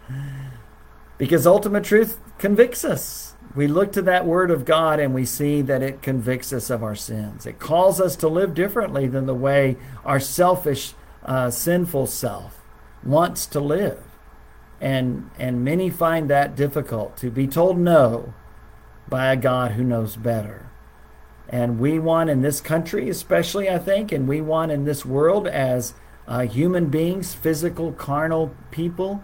Because 1.19 1.47
ultimate 1.47 1.85
truth 1.85 2.19
convicts 2.39 2.85
us 2.85 3.31
we 3.55 3.67
look 3.67 3.93
to 3.93 4.03
that 4.03 4.27
word 4.27 4.51
of 4.51 4.65
God 4.65 5.01
and 5.01 5.13
we 5.13 5.25
see 5.25 5.61
that 5.63 5.83
it 5.83 6.03
convicts 6.03 6.53
us 6.53 6.71
of 6.71 6.83
our 6.83 6.95
sins. 6.95 7.47
It 7.47 7.59
calls 7.59 8.01
us 8.01 8.15
to 8.17 8.29
live 8.29 8.55
differently 8.55 9.09
than 9.09 9.27
the 9.27 9.35
way 9.35 9.77
our 10.05 10.21
selfish, 10.21 10.95
uh, 11.25 11.51
sinful 11.51 12.07
self 12.07 12.61
wants 13.03 13.47
to 13.47 13.61
live. 13.61 14.03
And, 14.81 15.31
and 15.39 15.65
many 15.65 15.91
find 15.91 16.31
that 16.31 16.55
difficult 16.55 17.17
to 17.19 17.31
be 17.31 17.47
told 17.47 17.79
no 17.79 18.35
by 19.09 19.33
a 19.33 19.37
God 19.37 19.73
who 19.73 19.85
knows 19.85 20.17
better. 20.17 20.70
And 21.51 21.81
we 21.81 21.99
want 21.99 22.31
in 22.31 22.43
this 22.43 22.61
country, 22.61 23.11
especially, 23.11 23.69
I 23.69 23.79
think, 23.79 24.13
and 24.13 24.29
we 24.29 24.41
want 24.41 24.71
in 24.71 24.85
this 24.85 25.05
world 25.05 25.49
as 25.49 25.95
uh, 26.29 26.47
human 26.47 26.87
beings, 26.87 27.35
physical, 27.35 27.93
carnal 27.93 28.55
people, 28.71 29.23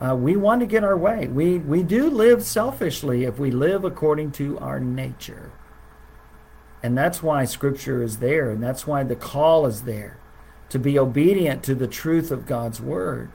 uh, 0.00 0.14
we 0.14 0.36
want 0.36 0.60
to 0.60 0.66
get 0.66 0.84
our 0.84 0.96
way. 0.96 1.26
We, 1.26 1.58
we 1.58 1.82
do 1.82 2.08
live 2.08 2.44
selfishly 2.44 3.24
if 3.24 3.40
we 3.40 3.50
live 3.50 3.84
according 3.84 4.32
to 4.32 4.56
our 4.60 4.78
nature. 4.78 5.52
And 6.80 6.96
that's 6.96 7.22
why 7.22 7.44
Scripture 7.44 8.02
is 8.02 8.18
there, 8.18 8.50
and 8.50 8.62
that's 8.62 8.86
why 8.86 9.02
the 9.02 9.16
call 9.16 9.66
is 9.66 9.82
there 9.82 10.18
to 10.68 10.78
be 10.78 10.98
obedient 10.98 11.64
to 11.64 11.74
the 11.74 11.88
truth 11.88 12.30
of 12.30 12.46
God's 12.46 12.80
Word. 12.80 13.32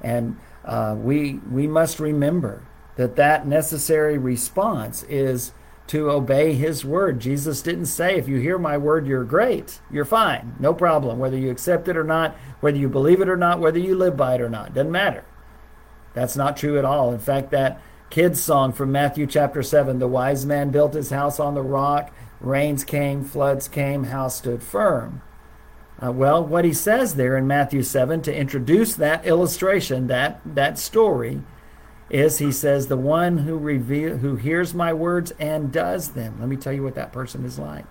And 0.00 0.38
uh, 0.64 0.96
we, 0.98 1.40
we 1.50 1.66
must 1.66 2.00
remember 2.00 2.66
that 2.96 3.16
that 3.16 3.46
necessary 3.46 4.16
response 4.16 5.02
is 5.04 5.52
to 5.88 6.10
obey 6.10 6.54
His 6.54 6.84
Word. 6.84 7.20
Jesus 7.20 7.62
didn't 7.62 7.86
say, 7.86 8.16
if 8.16 8.28
you 8.28 8.38
hear 8.38 8.58
my 8.58 8.78
word, 8.78 9.06
you're 9.06 9.24
great, 9.24 9.80
you're 9.90 10.04
fine, 10.04 10.54
no 10.58 10.72
problem, 10.72 11.18
whether 11.18 11.36
you 11.36 11.50
accept 11.50 11.88
it 11.88 11.96
or 11.96 12.04
not, 12.04 12.36
whether 12.60 12.78
you 12.78 12.88
believe 12.88 13.20
it 13.20 13.28
or 13.28 13.36
not, 13.36 13.60
whether 13.60 13.78
you 13.78 13.94
live 13.94 14.16
by 14.16 14.34
it 14.34 14.40
or 14.40 14.48
not, 14.48 14.74
doesn't 14.74 14.92
matter. 14.92 15.24
That's 16.14 16.36
not 16.36 16.56
true 16.56 16.78
at 16.78 16.84
all. 16.84 17.12
In 17.12 17.18
fact, 17.18 17.50
that 17.50 17.80
kids 18.10 18.42
song 18.42 18.72
from 18.72 18.92
Matthew 18.92 19.26
chapter 19.26 19.62
7 19.62 19.98
the 19.98 20.08
wise 20.08 20.44
man 20.44 20.70
built 20.70 20.94
his 20.94 21.10
house 21.10 21.40
on 21.40 21.54
the 21.54 21.62
rock, 21.62 22.12
rains 22.40 22.84
came, 22.84 23.24
floods 23.24 23.68
came, 23.68 24.04
house 24.04 24.36
stood 24.36 24.62
firm. 24.62 25.22
Uh, 26.02 26.10
well, 26.10 26.44
what 26.44 26.64
he 26.64 26.72
says 26.72 27.14
there 27.14 27.36
in 27.36 27.46
Matthew 27.46 27.82
7 27.82 28.22
to 28.22 28.34
introduce 28.34 28.94
that 28.94 29.24
illustration, 29.24 30.08
that, 30.08 30.40
that 30.44 30.78
story, 30.78 31.42
is 32.12 32.38
he 32.38 32.52
says, 32.52 32.86
The 32.86 32.96
one 32.96 33.38
who, 33.38 33.58
reveal, 33.58 34.18
who 34.18 34.36
hears 34.36 34.74
my 34.74 34.92
words 34.92 35.32
and 35.40 35.72
does 35.72 36.10
them. 36.10 36.36
Let 36.38 36.48
me 36.48 36.56
tell 36.56 36.72
you 36.72 36.82
what 36.82 36.94
that 36.94 37.12
person 37.12 37.44
is 37.44 37.58
like. 37.58 37.86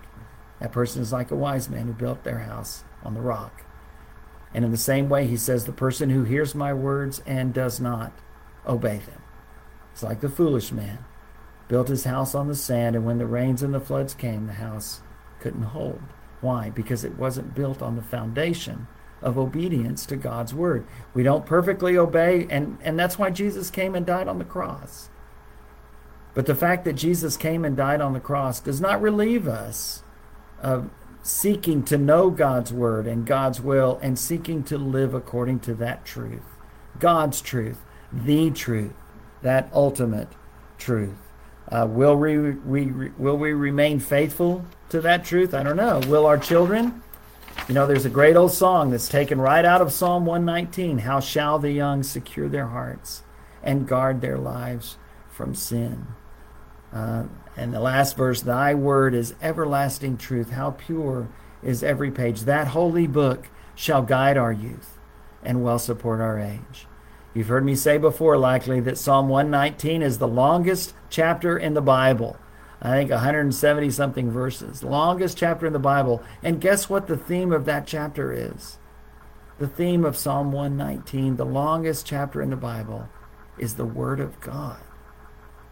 That 0.60 0.72
person 0.72 1.02
is 1.02 1.12
like 1.12 1.32
a 1.32 1.36
wise 1.36 1.68
man 1.68 1.88
who 1.88 1.92
built 1.92 2.22
their 2.22 2.38
house 2.38 2.84
on 3.02 3.14
the 3.14 3.20
rock. 3.20 3.64
And 4.54 4.64
in 4.64 4.70
the 4.70 4.76
same 4.76 5.08
way, 5.08 5.26
he 5.26 5.36
says, 5.36 5.64
the 5.64 5.72
person 5.72 6.10
who 6.10 6.22
hears 6.22 6.54
my 6.54 6.72
words 6.72 7.20
and 7.26 7.52
does 7.52 7.80
not 7.80 8.12
obey 8.66 8.98
them. 8.98 9.22
It's 9.92 10.02
like 10.02 10.20
the 10.20 10.28
foolish 10.28 10.70
man 10.70 11.04
built 11.68 11.88
his 11.88 12.04
house 12.04 12.34
on 12.34 12.48
the 12.48 12.54
sand, 12.54 12.94
and 12.94 13.04
when 13.04 13.18
the 13.18 13.26
rains 13.26 13.62
and 13.62 13.72
the 13.72 13.80
floods 13.80 14.14
came, 14.14 14.46
the 14.46 14.52
house 14.52 15.00
couldn't 15.40 15.62
hold. 15.62 16.02
Why? 16.40 16.70
Because 16.70 17.02
it 17.02 17.18
wasn't 17.18 17.54
built 17.54 17.80
on 17.80 17.96
the 17.96 18.02
foundation 18.02 18.86
of 19.22 19.38
obedience 19.38 20.04
to 20.06 20.16
God's 20.16 20.54
word. 20.54 20.86
We 21.14 21.22
don't 21.22 21.46
perfectly 21.46 21.96
obey, 21.96 22.46
and, 22.50 22.78
and 22.82 22.98
that's 22.98 23.18
why 23.18 23.30
Jesus 23.30 23.70
came 23.70 23.94
and 23.94 24.04
died 24.04 24.28
on 24.28 24.38
the 24.38 24.44
cross. 24.44 25.08
But 26.34 26.46
the 26.46 26.54
fact 26.54 26.84
that 26.84 26.94
Jesus 26.94 27.36
came 27.36 27.64
and 27.64 27.76
died 27.76 28.00
on 28.00 28.12
the 28.12 28.20
cross 28.20 28.60
does 28.60 28.80
not 28.80 29.02
relieve 29.02 29.46
us 29.46 30.02
of 30.62 30.90
seeking 31.22 31.82
to 31.84 31.98
know 31.98 32.30
God's 32.30 32.72
word 32.72 33.06
and 33.06 33.26
God's 33.26 33.60
will 33.60 33.98
and 34.02 34.18
seeking 34.18 34.64
to 34.64 34.78
live 34.78 35.14
according 35.14 35.60
to 35.60 35.74
that 35.74 36.04
truth. 36.04 36.42
God's 36.98 37.40
truth, 37.40 37.80
the 38.12 38.50
truth, 38.50 38.94
that 39.42 39.68
ultimate 39.72 40.28
truth. 40.78 41.18
Uh, 41.70 41.86
will 41.88 42.16
we, 42.16 42.38
we, 42.38 43.10
will 43.18 43.36
we 43.36 43.52
remain 43.52 44.00
faithful 44.00 44.64
to 44.88 45.00
that 45.00 45.24
truth? 45.24 45.54
I 45.54 45.62
don't 45.62 45.76
know. 45.76 46.00
Will 46.08 46.26
our 46.26 46.38
children 46.38 47.02
You 47.68 47.74
know, 47.74 47.86
there's 47.86 48.04
a 48.04 48.10
great 48.10 48.36
old 48.36 48.52
song 48.52 48.90
that's 48.90 49.08
taken 49.08 49.40
right 49.40 49.64
out 49.64 49.80
of 49.80 49.92
Psalm 49.92 50.26
119 50.26 50.98
How 50.98 51.20
shall 51.20 51.58
the 51.58 51.70
young 51.70 52.02
secure 52.02 52.48
their 52.48 52.66
hearts 52.66 53.22
and 53.62 53.86
guard 53.86 54.20
their 54.20 54.38
lives 54.38 54.98
from 55.30 55.54
sin? 55.54 56.08
Uh, 56.92 57.24
and 57.56 57.72
the 57.72 57.80
last 57.80 58.16
verse, 58.16 58.42
Thy 58.42 58.74
word 58.74 59.14
is 59.14 59.34
everlasting 59.40 60.16
truth. 60.16 60.50
How 60.50 60.72
pure 60.72 61.28
is 61.62 61.82
every 61.82 62.10
page. 62.10 62.42
That 62.42 62.68
holy 62.68 63.06
book 63.06 63.48
shall 63.74 64.02
guide 64.02 64.36
our 64.36 64.52
youth 64.52 64.98
and 65.42 65.62
well 65.62 65.78
support 65.78 66.20
our 66.20 66.38
age. 66.38 66.86
You've 67.34 67.48
heard 67.48 67.64
me 67.64 67.74
say 67.74 67.96
before, 67.96 68.36
likely, 68.36 68.80
that 68.80 68.98
Psalm 68.98 69.28
119 69.28 70.02
is 70.02 70.18
the 70.18 70.28
longest 70.28 70.94
chapter 71.08 71.56
in 71.56 71.74
the 71.74 71.80
Bible. 71.80 72.36
I 72.84 72.96
think 72.96 73.12
170 73.12 73.90
something 73.90 74.30
verses. 74.30 74.82
Longest 74.82 75.38
chapter 75.38 75.66
in 75.68 75.72
the 75.72 75.78
Bible. 75.78 76.20
And 76.42 76.60
guess 76.60 76.90
what 76.90 77.06
the 77.06 77.16
theme 77.16 77.52
of 77.52 77.64
that 77.66 77.86
chapter 77.86 78.32
is? 78.32 78.78
The 79.58 79.68
theme 79.68 80.04
of 80.04 80.16
Psalm 80.16 80.50
119, 80.50 81.36
the 81.36 81.46
longest 81.46 82.04
chapter 82.04 82.42
in 82.42 82.50
the 82.50 82.56
Bible, 82.56 83.08
is 83.56 83.76
the 83.76 83.84
Word 83.84 84.18
of 84.18 84.40
God. 84.40 84.80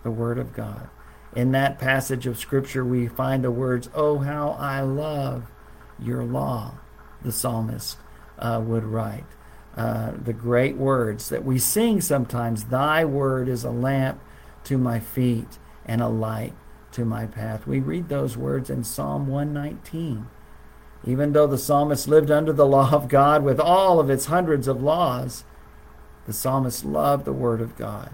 The 0.04 0.12
Word 0.12 0.38
of 0.38 0.52
God. 0.52 0.88
In 1.34 1.50
that 1.50 1.80
passage 1.80 2.28
of 2.28 2.38
Scripture, 2.38 2.84
we 2.84 3.08
find 3.08 3.42
the 3.42 3.50
words, 3.50 3.90
Oh, 3.92 4.18
how 4.18 4.50
I 4.50 4.80
love 4.82 5.50
your 5.98 6.22
law, 6.22 6.78
the 7.22 7.32
psalmist 7.32 7.98
uh, 8.38 8.62
would 8.64 8.84
write. 8.84 9.26
Uh, 9.76 10.12
the 10.12 10.32
great 10.32 10.76
words 10.76 11.28
that 11.28 11.44
we 11.44 11.58
sing 11.58 12.00
sometimes 12.00 12.64
Thy 12.64 13.04
word 13.04 13.48
is 13.48 13.64
a 13.64 13.70
lamp 13.70 14.20
to 14.64 14.78
my 14.78 15.00
feet 15.00 15.58
and 15.84 16.00
a 16.00 16.08
light 16.08 16.54
to 16.92 17.04
my 17.04 17.26
path. 17.26 17.66
We 17.66 17.80
read 17.80 18.08
those 18.08 18.36
words 18.36 18.70
in 18.70 18.84
Psalm 18.84 19.26
119. 19.26 20.26
Even 21.06 21.32
though 21.32 21.46
the 21.46 21.58
psalmist 21.58 22.08
lived 22.08 22.30
under 22.30 22.52
the 22.52 22.66
law 22.66 22.92
of 22.92 23.08
God 23.08 23.42
with 23.42 23.58
all 23.58 24.00
of 24.00 24.10
its 24.10 24.26
hundreds 24.26 24.68
of 24.68 24.82
laws, 24.82 25.44
the 26.26 26.32
psalmist 26.32 26.84
loved 26.84 27.24
the 27.24 27.32
word 27.32 27.60
of 27.60 27.76
God, 27.76 28.10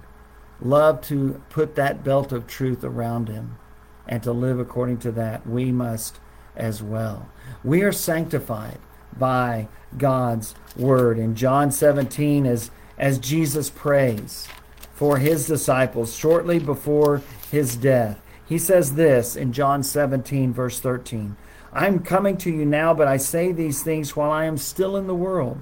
loved 0.61 1.05
to 1.05 1.43
put 1.51 1.75
that 1.75 2.05
belt 2.05 2.33
of 2.33 2.47
truth 2.47 2.85
around 2.85 3.29
him 3.29 3.59
and 4.07 4.23
to 4.23 4.33
live 4.33 4.61
according 4.61 4.99
to 4.99 5.13
that. 5.13 5.47
We 5.47 5.73
must 5.73 6.21
as 6.55 6.83
well. 6.83 7.29
We 7.65 7.83
are 7.83 7.93
sanctified 7.93 8.79
by 9.19 9.69
God's 9.99 10.55
word. 10.77 11.19
In 11.19 11.35
John 11.35 11.71
17, 11.71 12.47
as, 12.47 12.71
as 12.99 13.19
Jesus 13.19 13.69
prays 13.71 14.47
for 14.95 15.19
his 15.19 15.47
disciples 15.47 16.17
shortly 16.17 16.59
before 16.59 17.23
his 17.51 17.77
death, 17.77 18.21
he 18.47 18.59
says 18.59 18.95
this 18.95 19.37
in 19.37 19.53
John 19.53 19.83
17, 19.83 20.53
verse 20.53 20.81
13 20.81 21.37
I'm 21.73 21.99
coming 21.99 22.39
to 22.39 22.51
you 22.51 22.65
now, 22.65 22.95
but 22.95 23.09
I 23.09 23.19
say 23.19 23.53
these 23.53 23.83
things 23.83 24.17
while 24.17 24.31
I 24.31 24.45
am 24.45 24.57
still 24.57 24.97
in 24.97 25.07
the 25.07 25.15
world, 25.15 25.61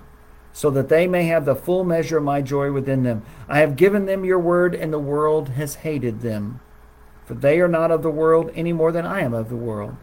so 0.53 0.71
that 0.71 0.89
they 0.89 1.09
may 1.09 1.25
have 1.25 1.45
the 1.45 1.57
full 1.57 1.83
measure 1.83 2.19
of 2.19 2.25
my 2.25 2.41
joy 2.41 2.71
within 2.71 3.03
them. 3.03 3.25
I 3.49 3.59
have 3.59 3.75
given 3.75 4.07
them 4.07 4.25
your 4.25 4.39
word, 4.39 4.75
and 4.75 4.93
the 4.93 4.99
world 4.99 5.49
has 5.51 5.77
hated 5.77 6.21
them. 6.21 6.61
For 7.25 7.35
they 7.35 7.59
are 7.59 7.69
not 7.69 7.91
of 7.91 8.03
the 8.03 8.11
world 8.11 8.53
any 8.55 8.73
more 8.73 8.93
than 8.93 9.07
I 9.07 9.23
am 9.23 9.35
of 9.35 9.49
the 9.49 9.57
world. 9.57 9.97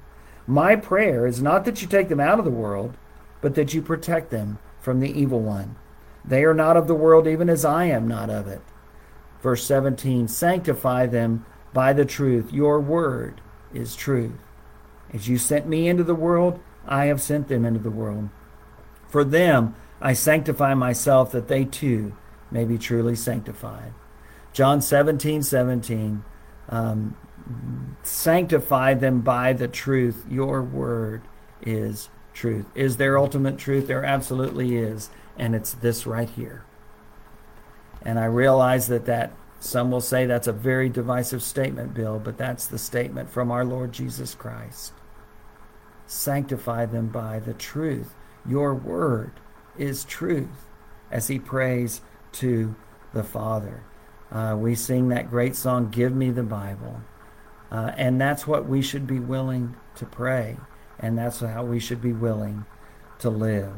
My 0.47 0.75
prayer 0.75 1.25
is 1.27 1.41
not 1.41 1.63
that 1.65 1.81
you 1.81 1.87
take 1.87 2.09
them 2.09 2.19
out 2.19 2.39
of 2.39 2.45
the 2.45 2.51
world, 2.51 2.97
but 3.39 3.55
that 3.55 3.73
you 3.73 3.81
protect 3.81 4.31
them 4.31 4.57
from 4.81 4.99
the 4.99 5.17
evil 5.17 5.39
one. 5.39 5.75
They 6.25 6.43
are 6.43 6.53
not 6.53 6.75
of 6.75 6.87
the 6.87 6.95
world, 6.95 7.27
even 7.27 7.49
as 7.49 7.63
I 7.63 7.85
am 7.85 8.07
not 8.07 8.29
of 8.29 8.47
it. 8.47 8.61
Verse 9.41 9.63
17 9.63 10.27
Sanctify 10.27 11.05
them 11.05 11.45
by 11.73 11.93
the 11.93 12.05
truth. 12.05 12.51
Your 12.51 12.79
word 12.79 13.41
is 13.73 13.95
truth. 13.95 14.39
As 15.13 15.27
you 15.27 15.37
sent 15.37 15.67
me 15.67 15.87
into 15.87 16.03
the 16.03 16.15
world, 16.15 16.59
I 16.87 17.05
have 17.05 17.21
sent 17.21 17.47
them 17.47 17.65
into 17.65 17.79
the 17.79 17.91
world. 17.91 18.29
For 19.07 19.23
them 19.23 19.75
I 20.01 20.13
sanctify 20.13 20.73
myself, 20.73 21.31
that 21.31 21.47
they 21.47 21.65
too 21.65 22.15
may 22.49 22.65
be 22.65 22.77
truly 22.77 23.15
sanctified. 23.15 23.93
John 24.53 24.81
17 24.81 25.43
17. 25.43 26.23
Um, 26.69 27.17
sanctify 28.03 28.93
them 28.93 29.21
by 29.21 29.53
the 29.53 29.67
truth. 29.67 30.25
Your 30.29 30.61
word 30.61 31.21
is 31.61 32.09
truth. 32.33 32.65
Is 32.75 32.97
there 32.97 33.17
ultimate 33.17 33.57
truth? 33.57 33.87
There 33.87 34.05
absolutely 34.05 34.75
is. 34.75 35.09
And 35.37 35.55
it's 35.55 35.73
this 35.73 36.05
right 36.05 36.29
here. 36.29 36.65
And 38.01 38.19
I 38.19 38.25
realize 38.25 38.87
that 38.87 39.05
that 39.05 39.31
some 39.63 39.91
will 39.91 40.01
say 40.01 40.25
that's 40.25 40.47
a 40.47 40.53
very 40.53 40.89
divisive 40.89 41.43
statement, 41.43 41.93
Bill, 41.93 42.17
but 42.17 42.35
that's 42.35 42.65
the 42.65 42.79
statement 42.79 43.29
from 43.29 43.51
our 43.51 43.63
Lord 43.63 43.91
Jesus 43.91 44.33
Christ. 44.33 44.93
Sanctify 46.07 46.87
them 46.87 47.09
by 47.09 47.37
the 47.37 47.53
truth. 47.53 48.15
Your 48.43 48.73
word 48.73 49.33
is 49.77 50.03
truth, 50.03 50.67
as 51.11 51.27
he 51.27 51.37
prays 51.37 52.01
to 52.33 52.75
the 53.13 53.23
Father. 53.23 53.83
Uh, 54.31 54.55
we 54.57 54.73
sing 54.73 55.09
that 55.09 55.29
great 55.29 55.55
song, 55.55 55.91
Give 55.91 56.15
Me 56.15 56.31
the 56.31 56.41
Bible. 56.41 57.01
Uh, 57.71 57.91
and 57.97 58.19
that's 58.19 58.47
what 58.47 58.67
we 58.67 58.81
should 58.81 59.05
be 59.05 59.19
willing 59.19 59.75
to 59.93 60.07
pray. 60.07 60.57
And 60.99 61.15
that's 61.15 61.39
how 61.39 61.65
we 61.65 61.79
should 61.79 62.01
be 62.01 62.13
willing 62.13 62.65
to 63.19 63.29
live. 63.29 63.73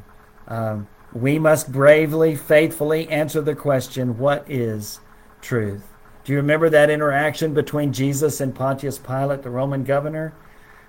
Um, 0.48 0.88
we 1.12 1.40
must 1.40 1.74
bravely, 1.74 2.38
faithfully 2.38 3.10
answer 3.10 3.42
the 3.42 3.54
question 3.54 4.18
what 4.18 4.50
is 4.50 5.02
truth? 5.44 5.88
Do 6.24 6.32
you 6.32 6.38
remember 6.38 6.70
that 6.70 6.90
interaction 6.90 7.54
between 7.54 7.94
Jesus 7.94 8.40
and 8.40 8.56
Pontius 8.56 8.98
Pilate, 8.98 9.44
the 9.44 9.50
Roman 9.50 9.84
governor, 9.84 10.34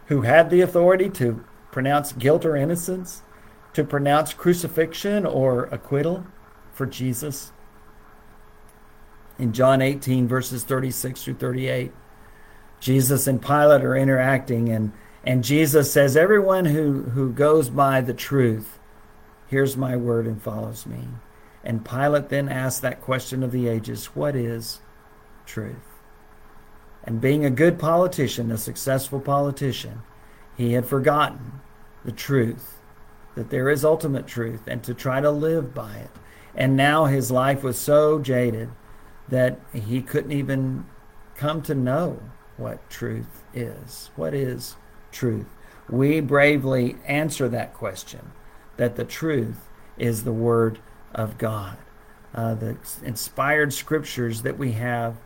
who 0.07 0.23
had 0.23 0.49
the 0.49 0.61
authority 0.61 1.11
to 1.11 1.45
pronounce 1.73 2.13
guilt 2.13 2.45
or 2.45 2.57
innocence, 2.57 3.23
to 3.73 3.83
pronounce 3.83 4.33
crucifixion 4.33 5.27
or 5.27 5.65
acquittal 5.67 6.25
for 6.73 6.87
Jesus? 6.87 7.53
In 9.39 9.53
John 9.53 9.83
18, 9.83 10.29
verses 10.29 10.63
36 10.63 11.25
through 11.25 11.35
38, 11.35 11.93
Jesus 12.79 13.27
and 13.27 13.43
Pilate 13.43 13.83
are 13.83 13.97
interacting, 13.97 14.69
and, 14.69 14.93
and 15.25 15.43
Jesus 15.43 15.93
says, 15.93 16.17
Everyone 16.17 16.67
who, 16.67 17.03
who 17.03 17.33
goes 17.33 17.69
by 17.69 18.01
the 18.01 18.15
truth 18.15 18.79
hears 19.49 19.77
my 19.77 19.97
word 19.97 20.27
and 20.27 20.41
follows 20.41 20.87
me. 20.87 21.09
And 21.65 21.85
Pilate 21.85 22.29
then 22.29 22.49
asked 22.49 22.83
that 22.83 23.01
question 23.01 23.43
of 23.43 23.51
the 23.51 23.69
ages 23.69 24.07
What 24.15 24.37
is 24.37 24.81
truth? 25.47 25.77
And 27.03 27.21
being 27.21 27.45
a 27.45 27.51
good 27.51 27.79
politician, 27.79 28.51
a 28.51 28.59
successful 28.59 29.21
politician, 29.21 30.03
he 30.57 30.75
had 30.75 30.87
forgotten 30.87 31.61
the 32.05 32.13
truth, 32.13 32.79
that 33.35 33.51
there 33.51 33.69
is 33.69 33.85
ultimate 33.85 34.27
truth, 34.27 34.67
and 34.67 34.83
to 34.85 34.95
try 34.95 35.21
to 35.21 35.31
live 35.31 35.75
by 35.75 35.97
it. 35.97 36.11
And 36.55 36.77
now 36.77 37.07
his 37.07 37.31
life 37.31 37.63
was 37.63 37.79
so 37.79 38.21
jaded 38.21 38.71
that 39.29 39.59
he 39.73 40.01
couldn't 40.03 40.33
even 40.33 40.87
come 41.35 41.63
to 41.63 41.75
know 41.75 42.21
what 42.57 42.89
truth 42.89 43.43
is. 43.53 44.11
What 44.17 44.35
is 44.35 44.77
truth? 45.11 45.47
We 45.89 46.21
bravely 46.21 46.97
answer 47.07 47.49
that 47.49 47.75
question 47.75 48.33
that 48.77 48.97
the 48.97 49.05
truth 49.05 49.69
is 49.99 50.25
the 50.25 50.33
Word 50.33 50.79
of 51.15 51.39
God, 51.39 51.77
uh, 52.35 52.55
the 52.55 52.77
inspired 53.03 53.73
scriptures 53.73 54.43
that 54.43 54.59
we 54.59 54.73
have 54.73 55.17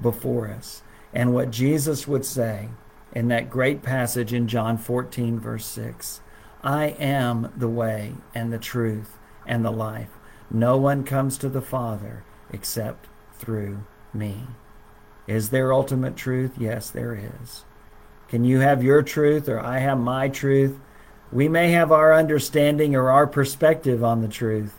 before 0.00 0.48
us. 0.48 0.82
And 1.12 1.32
what 1.32 1.50
Jesus 1.50 2.06
would 2.06 2.24
say 2.24 2.68
in 3.12 3.28
that 3.28 3.50
great 3.50 3.82
passage 3.82 4.32
in 4.32 4.48
John 4.48 4.76
14, 4.76 5.40
verse 5.40 5.66
6 5.66 6.20
I 6.62 6.86
am 6.98 7.52
the 7.56 7.68
way 7.68 8.14
and 8.34 8.52
the 8.52 8.58
truth 8.58 9.16
and 9.46 9.64
the 9.64 9.70
life. 9.70 10.10
No 10.50 10.76
one 10.76 11.04
comes 11.04 11.38
to 11.38 11.48
the 11.48 11.62
Father 11.62 12.24
except 12.52 13.06
through 13.34 13.84
me. 14.12 14.42
Is 15.26 15.50
there 15.50 15.72
ultimate 15.72 16.16
truth? 16.16 16.52
Yes, 16.58 16.90
there 16.90 17.14
is. 17.14 17.64
Can 18.28 18.44
you 18.44 18.60
have 18.60 18.82
your 18.82 19.02
truth 19.02 19.48
or 19.48 19.60
I 19.60 19.78
have 19.78 19.98
my 19.98 20.28
truth? 20.28 20.78
We 21.30 21.48
may 21.48 21.70
have 21.72 21.92
our 21.92 22.14
understanding 22.14 22.94
or 22.94 23.10
our 23.10 23.26
perspective 23.26 24.02
on 24.02 24.22
the 24.22 24.28
truth, 24.28 24.77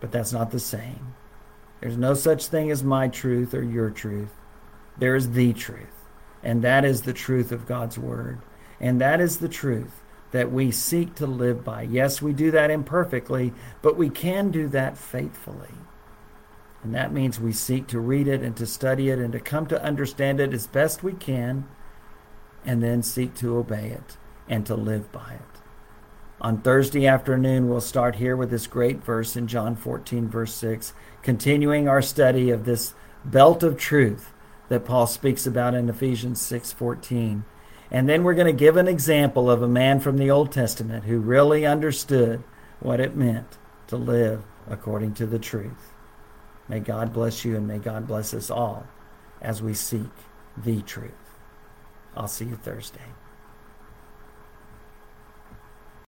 but 0.00 0.12
that's 0.12 0.32
not 0.32 0.50
the 0.50 0.60
same. 0.60 1.14
There's 1.80 1.96
no 1.96 2.14
such 2.14 2.46
thing 2.46 2.70
as 2.70 2.82
my 2.82 3.08
truth 3.08 3.54
or 3.54 3.62
your 3.62 3.90
truth. 3.90 4.32
There 4.98 5.14
is 5.14 5.32
the 5.32 5.52
truth, 5.52 6.04
and 6.42 6.62
that 6.62 6.84
is 6.84 7.02
the 7.02 7.12
truth 7.12 7.52
of 7.52 7.66
God's 7.66 7.98
Word. 7.98 8.40
And 8.80 9.00
that 9.00 9.20
is 9.20 9.38
the 9.38 9.48
truth 9.48 10.02
that 10.32 10.50
we 10.52 10.70
seek 10.70 11.14
to 11.16 11.26
live 11.26 11.64
by. 11.64 11.82
Yes, 11.82 12.20
we 12.20 12.32
do 12.32 12.50
that 12.50 12.70
imperfectly, 12.70 13.52
but 13.82 13.96
we 13.96 14.08
can 14.08 14.50
do 14.50 14.68
that 14.68 14.98
faithfully. 14.98 15.74
And 16.82 16.94
that 16.94 17.12
means 17.12 17.40
we 17.40 17.52
seek 17.52 17.86
to 17.88 18.00
read 18.00 18.28
it 18.28 18.42
and 18.42 18.56
to 18.56 18.66
study 18.66 19.08
it 19.10 19.18
and 19.18 19.32
to 19.32 19.40
come 19.40 19.66
to 19.66 19.82
understand 19.82 20.40
it 20.40 20.52
as 20.52 20.66
best 20.66 21.02
we 21.02 21.12
can, 21.12 21.66
and 22.64 22.82
then 22.82 23.02
seek 23.02 23.34
to 23.36 23.56
obey 23.56 23.88
it 23.88 24.16
and 24.48 24.66
to 24.66 24.74
live 24.74 25.10
by 25.12 25.34
it. 25.34 25.60
On 26.38 26.60
Thursday 26.60 27.06
afternoon, 27.06 27.68
we'll 27.68 27.80
start 27.80 28.16
here 28.16 28.36
with 28.36 28.50
this 28.50 28.66
great 28.66 29.02
verse 29.02 29.36
in 29.36 29.46
John 29.46 29.74
14, 29.74 30.28
verse 30.28 30.52
6, 30.54 30.92
continuing 31.22 31.88
our 31.88 32.02
study 32.02 32.50
of 32.50 32.64
this 32.64 32.92
belt 33.24 33.62
of 33.62 33.78
truth 33.78 34.34
that 34.68 34.84
Paul 34.84 35.06
speaks 35.06 35.46
about 35.46 35.74
in 35.74 35.88
Ephesians 35.88 36.40
6:14. 36.42 37.44
And 37.90 38.08
then 38.08 38.22
we're 38.22 38.34
going 38.34 38.46
to 38.46 38.52
give 38.52 38.76
an 38.76 38.88
example 38.88 39.50
of 39.50 39.62
a 39.62 39.68
man 39.68 39.98
from 40.00 40.18
the 40.18 40.30
Old 40.30 40.52
Testament 40.52 41.04
who 41.04 41.20
really 41.20 41.64
understood 41.64 42.42
what 42.80 43.00
it 43.00 43.16
meant 43.16 43.56
to 43.86 43.96
live 43.96 44.44
according 44.68 45.14
to 45.14 45.26
the 45.26 45.38
truth. 45.38 45.94
May 46.68 46.80
God 46.80 47.12
bless 47.12 47.44
you 47.44 47.56
and 47.56 47.66
may 47.66 47.78
God 47.78 48.06
bless 48.06 48.34
us 48.34 48.50
all 48.50 48.86
as 49.40 49.62
we 49.62 49.72
seek 49.72 50.10
the 50.56 50.82
truth. 50.82 51.12
I'll 52.16 52.28
see 52.28 52.46
you 52.46 52.56
Thursday. 52.56 53.14